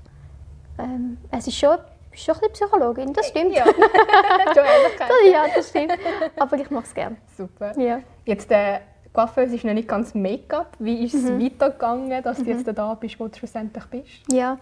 ähm, 0.77 1.17
es 1.31 1.47
ist 1.47 1.57
schon 1.57 1.77
bist 2.15 2.25
schon 2.25 2.35
ein 2.35 2.49
bisschen 2.49 2.69
Psychologin, 2.69 3.13
das 3.13 3.27
stimmt. 3.27 3.53
Ja, 3.53 3.65
ja 5.31 5.45
das 5.53 5.69
stimmt. 5.69 5.93
Aber 6.39 6.57
ich 6.57 6.69
mache 6.69 6.85
es 6.85 6.93
gerne. 6.93 7.17
Super. 7.37 7.77
Ja. 7.79 7.99
Jetzt, 8.25 8.49
äh, 8.51 8.79
Coiffeuse 9.13 9.55
ist 9.55 9.63
noch 9.63 9.73
nicht 9.73 9.87
ganz 9.87 10.13
Make-up. 10.13 10.75
Wie 10.79 11.05
ist 11.05 11.13
es 11.13 11.23
mhm. 11.23 11.43
weitergegangen, 11.43 12.23
dass 12.23 12.37
du 12.37 12.45
jetzt 12.45 12.65
mhm. 12.67 12.75
da 12.75 12.93
bist, 12.95 13.19
wo 13.19 13.27
du 13.27 13.37
schlussendlich 13.37 13.85
bist? 13.85 14.31
Ja, 14.31 14.57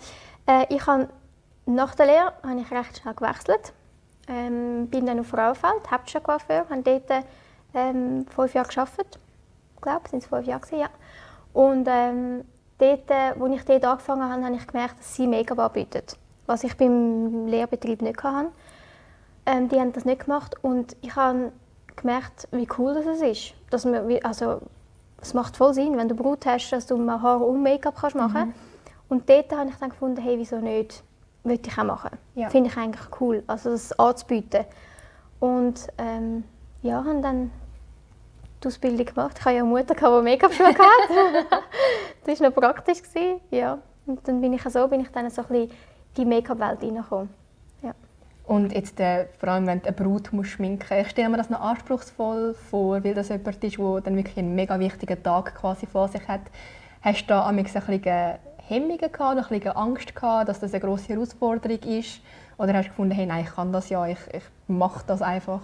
äh, 0.47 0.65
ich 0.69 0.85
habe 0.85 1.09
nach 1.65 1.95
der 1.95 2.05
Lehre 2.07 2.33
habe 2.43 2.59
ich 2.59 2.71
recht 2.71 2.97
schnell 2.97 3.13
gewechselt. 3.13 3.73
Ähm, 4.27 4.87
bin 4.87 5.05
dann 5.05 5.19
auf 5.19 5.27
Frauenfeld, 5.27 5.89
Hauptstadtcoiffeur, 5.89 6.65
habe 6.69 6.81
dort 6.83 7.25
ähm, 7.73 8.25
fünf 8.33 8.53
Jahre 8.53 8.69
gearbeitet. 8.69 9.19
Ich 9.75 9.81
glaube, 9.81 10.09
sind 10.09 10.23
es 10.23 10.29
fünf 10.29 10.47
Jahre 10.47 10.61
gewesen, 10.61 10.79
ja. 10.79 10.89
Und 11.51 11.87
ähm, 11.89 12.45
dort, 12.77 13.11
äh, 13.11 13.33
als 13.39 13.53
ich 13.55 13.65
dort 13.65 13.85
angefangen 13.85 14.29
habe, 14.29 14.43
habe 14.45 14.55
ich 14.55 14.67
gemerkt, 14.67 14.99
dass 14.99 15.15
sie 15.15 15.27
Make-up 15.27 15.59
anbieten 15.59 16.03
was 16.45 16.63
ich 16.63 16.75
beim 16.77 17.47
Lehrbetrieb 17.47 18.01
nicht 18.01 18.23
hatte. 18.23 18.49
Ähm, 19.45 19.69
die 19.69 19.79
haben 19.79 19.91
das 19.91 20.05
nicht 20.05 20.25
gemacht 20.25 20.55
und 20.61 20.95
ich 21.01 21.15
habe 21.15 21.51
gemerkt, 21.95 22.47
wie 22.51 22.67
cool 22.77 22.93
das 22.93 23.21
ist. 23.21 23.53
Dass 23.69 23.85
man, 23.85 24.07
also, 24.23 24.61
es 25.21 25.33
macht 25.33 25.57
voll 25.57 25.73
Sinn, 25.73 25.97
wenn 25.97 26.09
du 26.09 26.15
Brut 26.15 26.45
hast, 26.45 26.69
dass 26.71 26.85
du 26.85 26.97
mal 26.97 27.21
Haare 27.21 27.43
und 27.43 27.61
Make-up 27.61 28.01
machen 28.01 28.33
kannst. 28.33 28.35
Mhm. 28.35 28.53
Und 29.09 29.29
dort 29.29 29.51
habe 29.51 29.69
ich 29.69 29.75
dann 29.75 29.89
gefunden, 29.89 30.21
hey, 30.21 30.37
wieso 30.37 30.57
nicht? 30.57 31.03
Würde 31.43 31.61
ich 31.65 31.77
auch 31.77 31.83
machen. 31.83 32.17
Ja. 32.35 32.49
Finde 32.49 32.69
ich 32.69 32.77
eigentlich 32.77 33.05
cool, 33.19 33.43
also 33.47 33.71
das 33.71 33.97
anzubieten. 33.99 34.65
Und 35.39 35.87
ähm, 35.97 36.45
ja, 36.81 37.03
habe 37.03 37.21
dann 37.21 37.51
die 38.63 38.67
Ausbildung 38.67 39.05
gemacht. 39.05 39.37
Ich 39.39 39.45
hatte 39.45 39.55
ja 39.55 39.61
eine 39.61 39.69
Mutter, 39.69 39.93
die 39.93 40.23
Make-up-Schule 40.23 40.69
hatte. 40.69 41.45
das 42.25 42.39
war 42.39 42.49
noch 42.49 42.55
praktisch. 42.55 43.01
Ja. 43.51 43.77
Und 44.05 44.25
dann 44.27 44.41
bin 44.41 44.53
ich 44.53 44.63
so, 44.63 44.87
bin 44.87 45.01
ich 45.01 45.09
dann 45.09 45.29
so 45.29 45.41
ein 45.41 45.47
bisschen 45.47 45.71
die 46.17 46.25
Make-up-Welt 46.25 46.81
reinkommen. 46.81 47.29
Ja. 47.81 47.93
Und 48.45 48.73
jetzt 48.73 48.99
äh, 48.99 49.27
vor 49.39 49.49
allem, 49.49 49.67
wenn 49.67 49.81
du 49.81 49.87
eine 49.87 49.95
Brut 49.95 50.33
musst 50.33 50.51
schminken 50.51 50.99
ich 50.99 51.09
stelle 51.09 51.29
mir 51.29 51.37
das 51.37 51.49
noch 51.49 51.61
anspruchsvoll 51.61 52.55
vor, 52.69 53.03
weil 53.03 53.13
das 53.13 53.29
jemand 53.29 53.63
ist, 53.63 53.77
der 53.77 54.01
dann 54.01 54.15
wirklich 54.15 54.37
einen 54.37 54.55
mega 54.55 54.79
wichtigen 54.79 55.21
Tag 55.21 55.55
quasi 55.55 55.85
vor 55.85 56.07
sich 56.07 56.27
hat. 56.27 56.41
Hast 57.01 57.23
du 57.23 57.27
da 57.27 57.45
ein 57.45 57.61
bisschen 57.61 58.39
Hemmungen 58.67 58.97
gehabt, 58.97 59.21
ein 59.21 59.59
bisschen 59.59 59.75
Angst 59.75 60.15
gehabt, 60.15 60.49
dass 60.49 60.59
das 60.59 60.73
eine 60.73 60.81
grosse 60.81 61.09
Herausforderung 61.09 61.79
ist? 61.79 62.21
Oder 62.57 62.73
hast 62.73 62.85
du 62.85 62.89
gefunden, 62.89 63.13
hey, 63.13 63.25
nein, 63.25 63.43
ich 63.45 63.53
kann 63.53 63.73
das 63.73 63.89
ja, 63.89 64.05
ich, 64.05 64.19
ich 64.31 64.43
mache 64.67 65.03
das 65.07 65.21
einfach? 65.21 65.61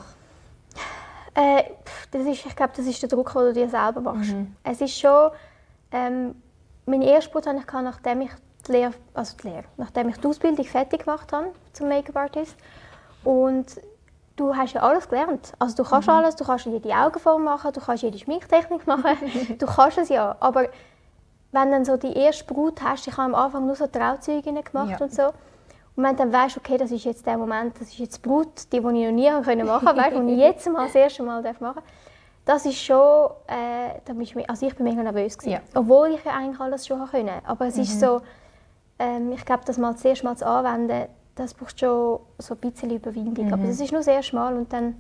Äh, 1.36 1.64
das 2.12 2.24
ist, 2.24 2.46
ich 2.46 2.56
glaube, 2.56 2.74
das 2.76 2.86
ist 2.86 3.02
der 3.02 3.10
Druck, 3.10 3.32
den 3.34 3.42
du 3.42 3.54
dir 3.54 3.70
selber 3.70 4.02
machst. 4.02 4.34
Mhm. 4.34 4.56
Es 4.64 4.82
ist 4.82 5.00
schon... 5.00 5.32
Ähm, 5.92 6.36
meine 6.90 7.06
erste 7.06 7.32
Brut 7.32 7.46
hatte 7.46 7.60
ich, 7.60 7.72
nachdem 7.72 8.22
ich 8.22 8.32
die 8.70 8.74
Lehre, 8.74 8.94
also 9.14 9.36
die 9.38 9.48
Lehre, 9.48 9.66
nachdem 9.78 10.10
ich 10.10 10.18
die 10.18 10.28
Ausbildung 10.28 10.66
fertig 10.66 11.04
gemacht 11.04 11.34
habe 11.34 11.48
zum 11.74 11.90
Make-up-Artist. 11.90 12.56
Und 13.24 13.66
du 14.36 14.56
hast 14.56 14.74
ja 14.74 14.82
alles 14.82 15.10
gelernt. 15.10 15.54
Also 15.60 15.84
du 15.84 15.90
kannst 15.90 16.08
mhm. 16.08 16.14
alles, 16.14 16.36
du 16.36 16.46
kannst 16.46 16.66
jede 16.66 16.96
Augenform 16.96 17.44
machen, 17.44 17.74
du 17.74 17.82
kannst 17.82 18.04
jede 18.04 18.18
Schminktechnik 18.18 18.88
machen, 18.88 19.18
du 19.60 19.66
kannst 19.66 19.98
es 19.98 20.10
ja. 20.10 20.36
Aber 20.40 20.68
wenn 21.52 21.66
du 21.66 21.72
dann 21.72 21.86
so 21.86 21.98
die 21.98 22.14
erste 22.14 22.46
Brut 22.46 22.82
hast, 22.82 23.08
ich 23.08 23.18
habe 23.18 23.34
am 23.34 23.36
Anfang 23.36 23.66
nur 23.66 23.76
so 23.76 23.88
Trauzeuginnen 23.88 24.64
gemacht 24.64 24.92
ja. 24.92 24.98
und 25.02 25.14
so. 25.14 25.28
Und 25.96 26.06
wenn 26.06 26.16
du 26.16 26.24
dann 26.24 26.32
weißt, 26.32 26.56
okay, 26.56 26.78
das 26.78 26.92
ist 26.92 27.04
jetzt 27.04 27.26
der 27.26 27.38
Moment, 27.38 27.76
das 27.76 27.90
ist 27.90 28.00
jetzt 28.00 28.18
die 28.18 28.30
Brut, 28.30 28.72
die, 28.72 28.78
die 28.78 28.78
ich 28.78 28.84
noch 28.84 28.92
nie 28.92 29.32
machen 29.32 29.44
konnte, 29.44 29.68
weißt, 29.68 30.16
die 30.16 30.34
ich 30.34 30.40
jetzt 30.40 30.70
mal 30.70 30.86
das 30.86 30.96
erste 30.96 31.24
Mal 31.24 31.42
machen 31.42 31.60
darf 31.60 31.84
das 32.50 32.66
ist 32.66 32.82
schon, 32.82 33.30
äh, 33.46 34.00
da 34.06 34.14
bin 34.14 34.22
ich, 34.22 34.50
also 34.50 34.66
ich 34.66 34.76
bin 34.76 34.86
mega 34.86 35.04
nervös 35.04 35.38
ja. 35.44 35.60
obwohl 35.76 36.10
ich 36.16 36.24
ja 36.24 36.32
eigentlich 36.32 36.60
alles 36.60 36.88
schon 36.88 37.06
können. 37.08 37.42
Aber 37.44 37.68
es 37.68 37.76
mhm. 37.76 37.84
ist 37.84 38.00
so, 38.00 38.22
ähm, 39.00 39.32
ich 39.32 39.46
glaube, 39.46 39.64
das 39.66 39.78
mal 39.78 39.94
das 39.94 40.06
erste 40.06 40.26
Mal 40.26 40.38
zu 40.38 40.46
anwenden, 40.46 41.08
das 41.36 41.54
braucht 41.54 41.80
schon 41.80 42.20
so 42.38 42.54
ein 42.54 42.60
bisschen 42.60 42.92
Überwindung. 42.92 43.48
Mhm. 43.48 43.54
Aber 43.54 43.64
das 43.64 43.80
ist 43.80 43.92
nur 43.92 44.04
sehr 44.04 44.22
schmal 44.22 44.56
und 44.56 44.72
dann 44.72 44.96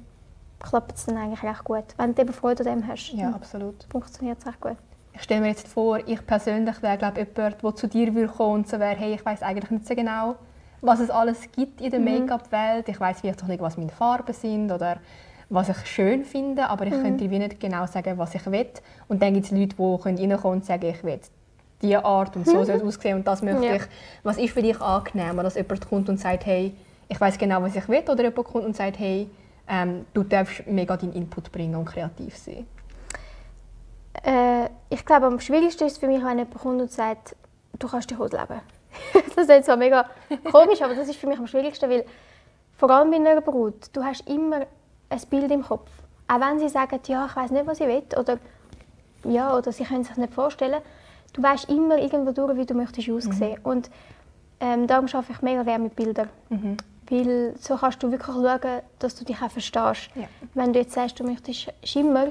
klappt 0.60 0.96
es 0.96 1.06
dann 1.06 1.18
eigentlich 1.18 1.44
recht 1.44 1.63
gut. 1.63 1.84
Wenn 1.98 2.15
du 2.15 2.22
eben 2.22 2.34
Freude 2.34 2.70
an 2.70 2.79
dem 2.79 2.88
hast, 2.88 3.13
ja, 3.13 3.29
absolut. 3.32 3.86
funktioniert 3.89 4.39
es 4.39 4.48
recht 4.48 4.62
gut. 4.62 4.77
ich 5.13 5.22
stelle 5.24 5.41
mir 5.41 5.48
jetzt 5.48 5.68
vor, 5.68 6.00
ich 6.06 6.25
persönlich 6.25 6.82
wäre 6.82 6.98
glaube 6.98 7.20
jemand, 7.20 7.62
der 7.62 7.75
zu 7.75 7.88
dir 7.88 8.15
würde 8.15 8.32
kommen 8.32 8.56
und 8.56 8.70
so 8.70 8.79
wäre, 8.79 8.96
hey, 8.96 9.15
ich 9.15 9.25
weiß 9.25 9.44
eigentlich 9.44 9.70
nicht 9.70 9.88
so 9.88 9.96
genau, 9.96 10.36
was 10.82 11.01
es 11.01 11.10
alles 11.10 11.51
gibt 11.51 11.82
in 11.82 11.91
der 11.91 12.00
mhm. 12.00 12.06
Make-up-Welt. 12.06 12.88
Ich 12.88 13.00
weiß 13.00 13.20
vielleicht 13.20 13.44
auch 13.44 13.48
nicht, 13.48 13.62
was 13.62 13.77
meine 13.77 13.89
Farben 13.89 14.34
sind 14.34 14.72
oder 14.72 14.98
was 15.50 15.68
ich 15.68 15.86
schön 15.88 16.24
finde, 16.24 16.70
aber 16.70 16.86
ich 16.86 16.94
mhm. 16.94 17.03
könnte 17.03 17.29
wie 17.29 17.39
nicht 17.39 17.60
genau 17.60 17.86
sagen, 17.86 18.18
was 18.18 18.36
ich 18.36 18.46
will. 18.46 18.70
Und 19.08 19.22
dann 19.22 19.34
gibt 19.34 19.48
es 19.48 19.51
Leute, 19.51 19.75
die 19.75 19.82
reinkommen 19.82 20.60
und 20.60 20.65
sagen, 20.65 20.86
ich 20.86 21.03
will 21.03 21.20
diese 21.81 22.03
Art 22.03 22.36
und 22.36 22.45
so 22.45 22.63
soll 22.63 22.75
es 22.75 22.83
aussehen 22.83 23.17
und 23.17 23.27
das 23.27 23.41
möchte 23.41 23.65
ja. 23.65 23.75
ich. 23.75 23.83
Was 24.24 24.38
ist 24.38 24.53
für 24.53 24.62
dich 24.62 24.79
angenehmer, 24.81 25.43
dass 25.43 25.55
jemand 25.55 25.88
kommt 25.88 26.09
und 26.09 26.19
sagt, 26.19 26.45
hey, 26.45 26.74
ich 27.07 27.19
weiß 27.19 27.38
genau, 27.38 27.62
was 27.62 27.75
ich 27.75 27.88
will, 27.88 28.03
oder 28.07 28.24
jemand 28.24 28.48
kommt 28.48 28.65
und 28.65 28.75
sagt, 28.75 29.00
hey, 29.00 29.29
ähm, 29.67 30.05
du 30.13 30.24
darfst 30.24 30.67
mega 30.67 30.98
deinen 30.98 31.13
Input 31.13 31.51
bringen 31.51 31.75
und 31.75 31.86
kreativ 31.86 32.36
sein? 32.38 32.67
Äh, 34.24 34.69
ich 34.89 35.05
glaube, 35.05 35.27
am 35.27 35.39
schwierigsten 35.39 35.86
ist 35.86 35.93
es 35.93 35.98
für 36.00 36.07
mich, 36.07 36.24
wenn 36.24 36.38
jemand 36.38 36.55
kommt 36.55 36.81
und 36.81 36.91
sagt, 36.91 37.36
du 37.77 37.88
kannst 37.88 38.09
dich 38.09 38.19
ausleben. 38.19 38.59
das 39.36 39.48
ist 39.48 39.65
zwar 39.65 39.77
mega 39.77 40.09
komisch, 40.51 40.81
aber 40.81 40.95
das 40.95 41.07
ist 41.07 41.17
für 41.17 41.27
mich 41.27 41.39
am 41.39 41.48
schwierigsten, 41.48 41.89
weil 41.89 42.05
vor 42.77 42.89
allem 42.89 43.12
bei 43.12 43.17
einer 43.17 43.41
Brut, 43.41 43.88
du 43.93 44.03
hast 44.03 44.27
immer 44.27 44.65
ein 45.09 45.21
Bild 45.29 45.51
im 45.51 45.63
Kopf. 45.63 45.89
Auch 46.27 46.39
wenn 46.39 46.59
sie 46.59 46.69
sagen, 46.69 47.00
ja, 47.07 47.25
ich 47.25 47.36
weiß 47.36 47.51
nicht, 47.51 47.65
was 47.65 47.79
ich 47.79 47.88
will, 47.88 48.03
oder 48.17 48.38
ja, 49.24 49.55
oder 49.55 49.71
sie 49.71 49.83
können 49.83 50.03
sich 50.03 50.15
nicht 50.17 50.33
vorstellen, 50.33 50.81
du 51.33 51.43
weißt 51.43 51.69
immer 51.69 51.98
irgendwo 51.98 52.31
durch, 52.31 52.57
wie 52.57 52.65
du 52.65 52.74
möchtest 52.74 53.09
aussehen. 53.09 53.59
Mhm. 53.59 53.65
Und 53.65 53.89
ähm, 54.59 54.88
darum 54.88 55.05
arbeite 55.05 55.31
ich 55.31 55.41
mega 55.41 55.63
gerne 55.63 55.86
mit 55.86 55.95
Bildern. 55.95 56.29
Mhm. 56.50 56.77
Weil 57.09 57.55
so 57.59 57.75
kannst 57.75 58.03
du 58.03 58.12
wirklich 58.12 58.36
schauen, 58.36 58.81
dass 59.00 59.15
du 59.15 59.25
dich 59.25 59.41
auch 59.41 59.50
verstehst. 59.50 60.09
Ja. 60.15 60.27
Wenn 60.53 60.74
du 60.74 60.79
jetzt 60.79 60.93
sagst, 60.93 61.19
du 61.19 61.24
möchtest 61.24 61.74
Schimmer, 61.83 62.27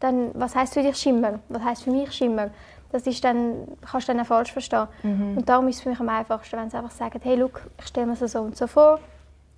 dann 0.00 0.30
was 0.34 0.54
heißt 0.54 0.74
für 0.74 0.82
dich 0.82 0.96
Schimmer? 0.96 1.40
Was 1.48 1.62
heißt 1.62 1.84
für 1.84 1.90
mich 1.90 2.12
Schimmer? 2.12 2.50
Das 2.92 3.06
ist 3.06 3.22
dann, 3.24 3.68
kannst 3.80 4.08
du 4.08 4.12
dann 4.12 4.22
auch 4.22 4.26
falsch 4.26 4.52
verstehen. 4.52 4.88
Mhm. 5.02 5.38
Und 5.38 5.48
darum 5.48 5.68
ist 5.68 5.76
es 5.76 5.82
für 5.82 5.90
mich 5.90 6.00
am 6.00 6.08
einfachsten, 6.08 6.56
wenn 6.58 6.70
sie 6.70 6.76
einfach 6.76 6.90
sagen, 6.90 7.20
hey, 7.22 7.36
look, 7.36 7.62
ich 7.78 7.86
stelle 7.86 8.06
mir 8.06 8.16
das 8.16 8.32
so 8.32 8.40
und 8.40 8.56
so 8.56 8.66
vor 8.66 9.00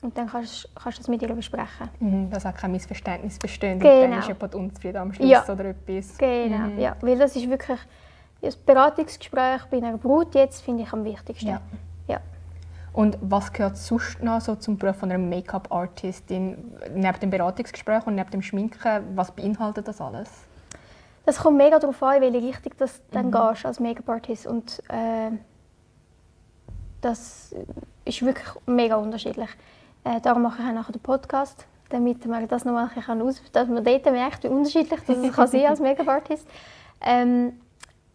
und 0.00 0.16
dann 0.16 0.28
kannst, 0.28 0.68
kannst 0.74 0.98
du 0.98 1.02
das 1.02 1.08
mit 1.08 1.22
ihr 1.22 1.28
besprechen. 1.28 1.88
Mhm, 2.00 2.30
dass 2.30 2.46
auch 2.46 2.54
kein 2.54 2.72
Missverständnis 2.72 3.38
besteht 3.38 3.80
genau. 3.80 4.04
und 4.04 4.10
dann 4.10 4.18
ist 4.20 4.28
jemand 4.28 4.54
unzufrieden 4.54 4.96
am 4.98 5.12
Schluss 5.12 5.28
ja. 5.28 5.48
oder 5.48 5.66
etwas. 5.66 6.16
Genau, 6.18 6.58
mhm. 6.58 6.78
ja. 6.78 6.96
Weil 7.00 7.18
das 7.18 7.36
ist 7.36 7.48
wirklich, 7.48 7.78
das 8.40 8.56
Beratungsgespräch 8.56 9.64
bei 9.70 9.78
einer 9.78 9.96
Brut 9.96 10.34
jetzt 10.34 10.62
finde 10.62 10.84
ich 10.84 10.92
am 10.92 11.04
wichtigsten. 11.04 11.48
Ja. 11.48 11.60
ja. 12.06 12.20
Und 12.92 13.18
was 13.20 13.52
gehört 13.52 13.76
sonst 13.76 14.22
noch 14.22 14.40
so 14.40 14.54
zum 14.54 14.76
Beruf 14.76 15.02
einer 15.02 15.18
Make-up-Artistin? 15.18 16.72
Neben 16.94 17.20
dem 17.20 17.30
Beratungsgespräch 17.30 18.06
und 18.06 18.14
neben 18.14 18.30
dem 18.30 18.42
Schminken, 18.42 19.02
was 19.14 19.32
beinhaltet 19.32 19.88
das 19.88 20.00
alles? 20.00 20.30
Das 21.26 21.38
kommt 21.38 21.58
mega 21.58 21.78
darauf 21.78 22.02
an, 22.02 22.22
in 22.22 22.32
welche 22.32 22.48
Richtung 22.48 22.72
du 22.78 22.86
dann 23.10 23.26
mhm. 23.26 23.32
gehst 23.32 23.66
als 23.66 23.80
Make-up-Artist. 23.80 24.46
Und 24.46 24.82
äh, 24.88 25.30
das 27.00 27.54
ist 28.04 28.22
wirklich 28.22 28.48
mega 28.66 28.96
unterschiedlich. 28.96 29.50
Äh, 30.04 30.20
darum 30.20 30.42
mache 30.42 30.62
ich 30.62 30.68
auch 30.68 30.72
nachher 30.72 30.92
den 30.92 31.02
Podcast, 31.02 31.66
damit 31.90 32.24
man 32.24 32.48
das 32.48 32.64
nochmal 32.64 32.88
kann 32.88 33.20
aus, 33.20 33.42
dass 33.52 33.68
man 33.68 33.84
dort 33.84 34.04
merkt, 34.06 34.44
wie 34.44 34.48
unterschiedlich 34.48 35.00
das 35.06 35.32
kann 35.34 35.48
sein 35.48 35.66
als 35.66 35.80
Make-up-Artist. 35.80 36.46
Ähm, 37.00 37.52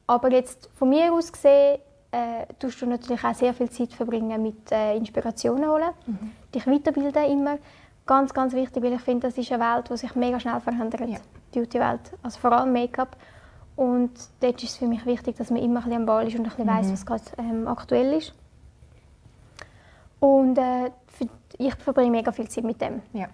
aber 0.07 0.31
jetzt 0.31 0.69
von 0.73 0.89
mir 0.89 1.13
aus 1.13 1.31
gesehen, 1.31 1.79
äh, 2.11 2.45
tust 2.59 2.81
du 2.81 2.85
natürlich 2.85 3.23
auch 3.23 3.33
sehr 3.33 3.53
viel 3.53 3.69
Zeit 3.69 3.91
verbringen 3.93 4.41
mit 4.41 4.71
äh, 4.71 4.95
Inspirationen 4.95 5.67
holen, 5.67 5.89
mhm. 6.05 6.31
dich 6.53 6.67
weiterbilden 6.67 7.25
immer. 7.25 7.57
Ganz, 8.05 8.33
ganz 8.33 8.53
wichtig, 8.53 8.83
weil 8.83 8.93
ich 8.93 9.01
finde, 9.01 9.27
das 9.27 9.37
ist 9.37 9.51
eine 9.51 9.63
Welt, 9.63 9.89
die 9.89 9.97
sich 9.97 10.13
mega 10.15 10.39
schnell 10.39 10.59
verändert, 10.59 11.01
ja. 11.01 11.17
die 11.53 11.59
Beauty-Welt. 11.59 12.11
Also 12.21 12.39
vor 12.39 12.51
allem 12.51 12.73
Make-up. 12.73 13.15
Und 13.75 14.11
dort 14.41 14.61
ist 14.61 14.71
es 14.71 14.77
für 14.77 14.87
mich 14.87 15.05
wichtig, 15.05 15.37
dass 15.37 15.49
man 15.49 15.61
immer 15.61 15.79
ein 15.79 15.85
bisschen 15.85 16.01
am 16.01 16.05
Ball 16.05 16.27
ist 16.27 16.35
und 16.35 16.41
ein 16.41 16.49
bisschen 16.49 16.65
mhm. 16.65 16.69
weiss, 16.69 16.91
was 16.91 17.05
gerade 17.05 17.23
ähm, 17.37 17.67
aktuell 17.67 18.13
ist. 18.13 18.33
Und 20.19 20.57
äh, 20.57 20.91
ich 21.57 21.75
verbringe 21.75 22.11
mega 22.11 22.31
viel 22.31 22.49
Zeit 22.49 22.63
mit 22.63 22.81
dem. 22.81 23.01
Ja. 23.13 23.27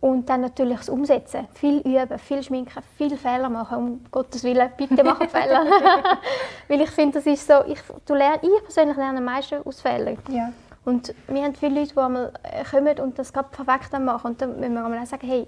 Und 0.00 0.30
dann 0.30 0.40
natürlich 0.40 0.78
das 0.78 0.88
Umsetzen. 0.88 1.46
Viel 1.52 1.78
üben, 1.80 2.18
viel 2.18 2.42
schminken, 2.42 2.82
viel 2.96 3.16
Fehler 3.18 3.50
machen. 3.50 3.76
Um 3.76 4.04
Gottes 4.10 4.42
Willen, 4.44 4.70
bitte 4.76 5.04
machen 5.04 5.28
Fehler. 5.28 5.66
Weil 6.68 6.80
ich 6.80 6.90
finde, 6.90 7.18
das 7.18 7.26
ist 7.26 7.46
so, 7.46 7.62
ich, 7.66 7.78
du 8.06 8.14
lern, 8.14 8.38
ich 8.40 8.62
persönlich 8.62 8.96
lerne 8.96 9.18
am 9.18 9.24
meisten 9.24 9.62
aus 9.62 9.80
Fehlern. 9.82 10.16
Ja. 10.30 10.52
Und 10.86 11.14
wir 11.28 11.44
haben 11.44 11.54
viele 11.54 11.80
Leute, 11.80 11.92
die 11.92 12.00
einmal 12.00 12.32
äh, 12.42 12.64
kommen 12.64 12.98
und 13.00 13.18
das 13.18 13.30
gerade 13.30 13.50
perfekt 13.50 13.92
machen. 14.00 14.30
Und 14.30 14.40
dann 14.40 14.58
müssen 14.58 14.72
wir 14.72 14.84
einmal 14.84 15.04
sagen, 15.04 15.26
hey, 15.26 15.46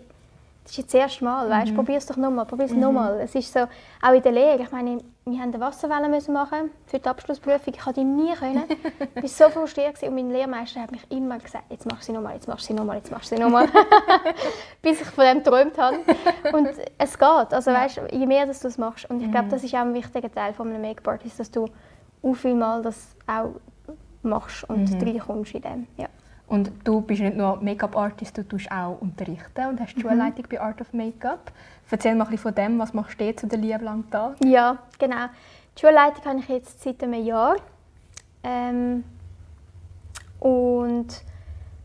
das 0.62 0.72
ist 0.72 0.78
jetzt 0.78 0.94
das 0.94 1.00
erste 1.00 1.24
Mal, 1.24 1.48
weißt, 1.48 1.72
mhm. 1.72 1.76
probier 1.76 1.96
es 1.96 2.06
doch 2.06 2.16
nochmal, 2.16 2.44
probier 2.44 2.66
es 2.66 2.72
mhm. 2.72 2.80
nochmal. 2.80 3.20
Es 3.20 3.34
ist 3.34 3.52
so, 3.52 3.60
auch 3.60 4.12
in 4.12 4.22
der 4.22 4.32
Lehre, 4.32 4.62
ich 4.62 4.70
meine, 4.70 4.98
wir 5.24 5.38
haben 5.38 5.54
eine 5.54 5.60
Wasserwelle 5.60 6.08
müssen 6.08 6.34
machen 6.34 6.70
für 6.86 6.98
die 6.98 7.08
Abschlussprüfung, 7.08 7.72
ich 7.72 7.80
konnte 7.80 8.00
die 8.00 8.06
nie 8.06 8.32
können. 8.34 8.64
ich 9.14 9.22
war 9.22 9.28
so 9.28 9.50
frustriert 9.50 10.02
und 10.02 10.14
mein 10.14 10.30
Lehrmeister 10.30 10.82
hat 10.82 10.90
mich 10.90 11.08
immer 11.10 11.38
gesagt, 11.38 11.64
jetzt 11.70 11.86
machst 11.86 12.02
du 12.02 12.06
sie 12.06 12.12
nochmal, 12.12 12.34
jetzt 12.34 12.48
machst 12.48 12.64
du 12.64 12.66
sie 12.68 12.74
nochmal, 12.74 12.96
jetzt 12.96 13.12
machst 13.12 13.30
du 13.30 13.36
sie 13.36 13.42
nochmal. 13.42 13.68
Bis 14.82 15.00
ich 15.00 15.06
von 15.06 15.24
dem 15.24 15.38
geträumt 15.38 15.78
habe. 15.78 15.98
Und 16.52 16.68
es 16.98 17.18
geht, 17.18 17.52
also 17.52 17.70
weißt, 17.70 18.00
je 18.10 18.26
mehr 18.26 18.46
dass 18.46 18.60
du 18.60 18.68
es 18.68 18.78
machst. 18.78 19.08
Und 19.08 19.22
ich 19.22 19.30
glaube, 19.30 19.46
mhm. 19.46 19.50
das 19.50 19.62
ist 19.62 19.74
auch 19.74 19.80
ein 19.80 19.94
wichtiger 19.94 20.32
Teil 20.32 20.54
von 20.54 20.68
einem 20.68 20.82
Make-up 20.82 21.20
dass 21.38 21.50
du 21.50 21.66
auch 22.22 22.34
viel 22.34 22.54
mal 22.54 22.82
das 22.82 23.14
auch 23.28 23.54
machst 24.22 24.68
und 24.68 24.90
mhm. 24.90 25.02
reinkommst 25.02 25.54
in 25.54 25.62
dem. 25.62 25.86
Ja. 25.98 26.08
Und 26.46 26.70
du 26.84 27.00
bist 27.00 27.22
nicht 27.22 27.36
nur 27.36 27.62
Make-up-Artist, 27.62 28.36
du 28.36 28.46
tust 28.46 28.70
auch 28.70 29.00
unterrichten 29.00 29.66
und 29.68 29.80
hast 29.80 29.94
die 29.94 30.00
mhm. 30.00 30.10
Schulleitung 30.10 30.44
bei 30.50 30.60
Art 30.60 30.80
of 30.80 30.92
Make-up. 30.92 31.52
Erzähl 31.90 32.14
mal 32.14 32.24
ein 32.24 32.30
bisschen 32.30 32.42
von 32.42 32.54
dem, 32.54 32.78
was 32.78 32.94
machst 32.94 33.20
du 33.20 33.36
zu 33.36 33.46
der 33.46 33.58
Liebe 33.58 33.84
lang 33.84 34.04
da? 34.10 34.34
Ja, 34.42 34.78
genau. 34.98 35.26
Die 35.76 35.80
Schulleitung 35.80 36.24
habe 36.24 36.38
ich 36.38 36.48
jetzt 36.48 36.82
seit 36.82 37.02
einem 37.02 37.24
Jahr. 37.24 37.56
Ähm, 38.42 39.04
und 40.40 41.06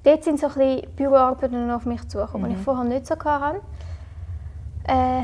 dort 0.04 0.24
sind 0.24 0.40
so 0.40 0.48
ein 0.48 0.54
bisschen 0.54 0.96
Büroarbeiten 0.96 1.70
auf 1.72 1.86
mich 1.86 2.08
zugekommen, 2.08 2.50
mhm. 2.50 2.54
die 2.54 2.60
ich 2.60 2.66
vorher 2.66 2.86
nicht 2.86 3.06
so 3.06 3.16
hatte. 3.16 3.62
Äh, 4.86 5.24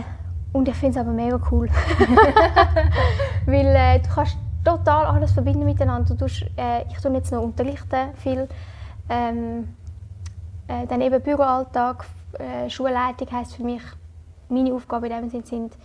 und 0.52 0.68
ich 0.68 0.76
finde 0.76 1.00
es 1.00 1.06
aber 1.06 1.14
mega 1.14 1.40
cool. 1.52 1.68
Weil 3.46 3.68
äh, 3.76 4.00
du 4.00 4.10
kannst 4.14 4.38
total 4.64 5.06
alles 5.06 5.32
verbinden 5.32 5.66
miteinander. 5.66 6.14
Du 6.14 6.26
tust, 6.26 6.46
äh, 6.58 6.84
ich 6.90 6.98
tue 7.02 7.12
jetzt 7.14 7.32
noch 7.32 7.42
unterrichten 7.42 8.10
viel. 8.18 8.48
Ähm, 9.10 9.76
äh, 10.68 10.88
dann 10.88 11.02
eben 11.02 11.22
Büroalltag, 11.22 12.06
äh, 12.34 12.70
Schulleitung 12.70 13.32
heisst 13.32 13.56
für 13.56 13.64
mich, 13.64 13.82
meine 14.50 14.74
Aufgabe 14.74 15.08
in 15.08 15.14
dem 15.14 15.30
Sinne 15.30 15.46
sind, 15.46 15.78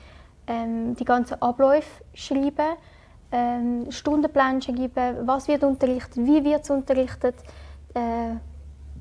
ähm, 0.47 0.95
die 0.95 1.05
ganzen 1.05 1.41
Abläufe 1.43 2.05
schreiben, 2.15 2.77
ähm, 3.31 3.91
Stundenpläne 3.91 4.63
schreiben, 4.63 5.27
was 5.27 5.49
wird 5.49 5.65
unterrichtet, 5.65 6.17
wie 6.17 6.45
wird 6.45 6.63
es 6.63 6.71
unterrichtet, 6.71 7.37
äh, 7.95 8.37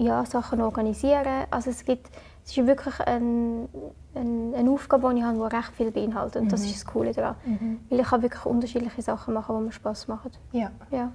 ja, 0.03 0.25
Sachen 0.25 0.62
organisieren. 0.62 1.45
Also 1.50 1.69
es 1.69 1.83
gibt, 1.83 2.09
es 2.43 2.57
ist 2.57 2.67
wirklich 2.67 3.00
ein, 3.01 3.67
ein, 4.15 4.53
eine 4.55 4.69
Aufgabe, 4.69 5.12
die 5.13 5.19
ich 5.19 5.24
habe, 5.24 5.50
die 5.50 5.55
recht 5.55 5.71
viel 5.75 5.91
beinhaltet. 5.91 6.41
Und 6.41 6.47
mhm. 6.47 6.51
das 6.51 6.65
ist 6.65 6.75
das 6.75 6.86
Coole 6.86 7.13
daran. 7.13 7.36
Mhm. 7.45 7.79
Weil 7.89 8.00
ich 8.00 8.07
kann 8.07 8.21
wirklich 8.21 8.45
unterschiedliche 8.45 9.01
Sachen 9.01 9.33
machen, 9.33 9.57
die 9.57 9.65
mir 9.65 9.71
Spass 9.71 10.07
machen. 10.07 10.31
Ja. 10.51 10.71
ja. 10.91 11.12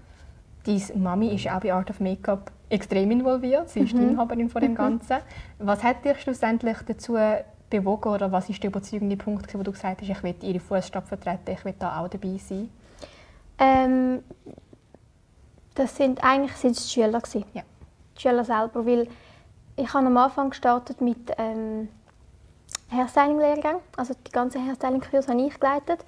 Deine 0.65 0.81
Mami 0.97 1.35
ist 1.35 1.49
auch 1.51 1.61
bei 1.61 1.73
Art 1.73 1.91
of 1.91 2.01
Makeup 2.01 2.51
extrem 2.73 3.11
involviert. 3.11 3.69
Sie 3.69 3.81
ist 3.81 3.95
mhm. 3.95 3.99
die 3.99 4.05
Inhaberin 4.05 4.49
von 4.49 4.61
dem 4.61 4.73
mhm. 4.73 4.77
Ganzen. 4.77 5.19
Was 5.59 5.83
hat 5.83 6.05
dich 6.05 6.21
schlussendlich 6.21 6.79
dazu 6.87 7.17
bewogen 7.71 8.09
oder 8.09 8.31
was 8.33 8.49
ist 8.49 8.63
der 8.63 8.71
überzeugende 8.71 9.17
Punkt, 9.17 9.53
wo 9.55 9.63
du 9.63 9.73
gesagt 9.73 10.03
hast, 10.03 10.09
ich 10.09 10.23
will 10.23 10.35
ihre 10.43 10.61
Fußstapfen 10.61 11.19
vertreten, 11.19 11.53
ich 11.53 11.65
will 11.65 11.75
da 11.79 12.01
auch 12.01 12.09
dabei 12.09 12.37
sein? 12.39 12.69
Ähm, 13.59 14.23
das 15.75 15.97
sind 15.97 16.23
eigentlich 16.23 16.57
sind 16.57 16.77
es 16.77 16.87
die 16.87 17.01
Schüler 17.01 17.21
gewesen. 17.21 17.45
Ja. 17.55 17.63
Die 18.17 18.21
Schüler 18.21 18.45
selber, 18.45 18.85
weil 18.85 19.09
ich 19.77 19.93
habe 19.95 20.07
am 20.07 20.17
Anfang 20.17 20.51
gestartet 20.51 21.01
mit 21.01 21.33
ähm, 21.39 21.89
Hairstyling-Lehrgang, 22.91 23.77
also 23.97 24.15
die 24.27 24.33
ganze 24.33 24.59
Hairstyling-Kurs 24.61 25.29
habe 25.29 25.41
ich 25.41 25.59
geleitet, 25.59 26.05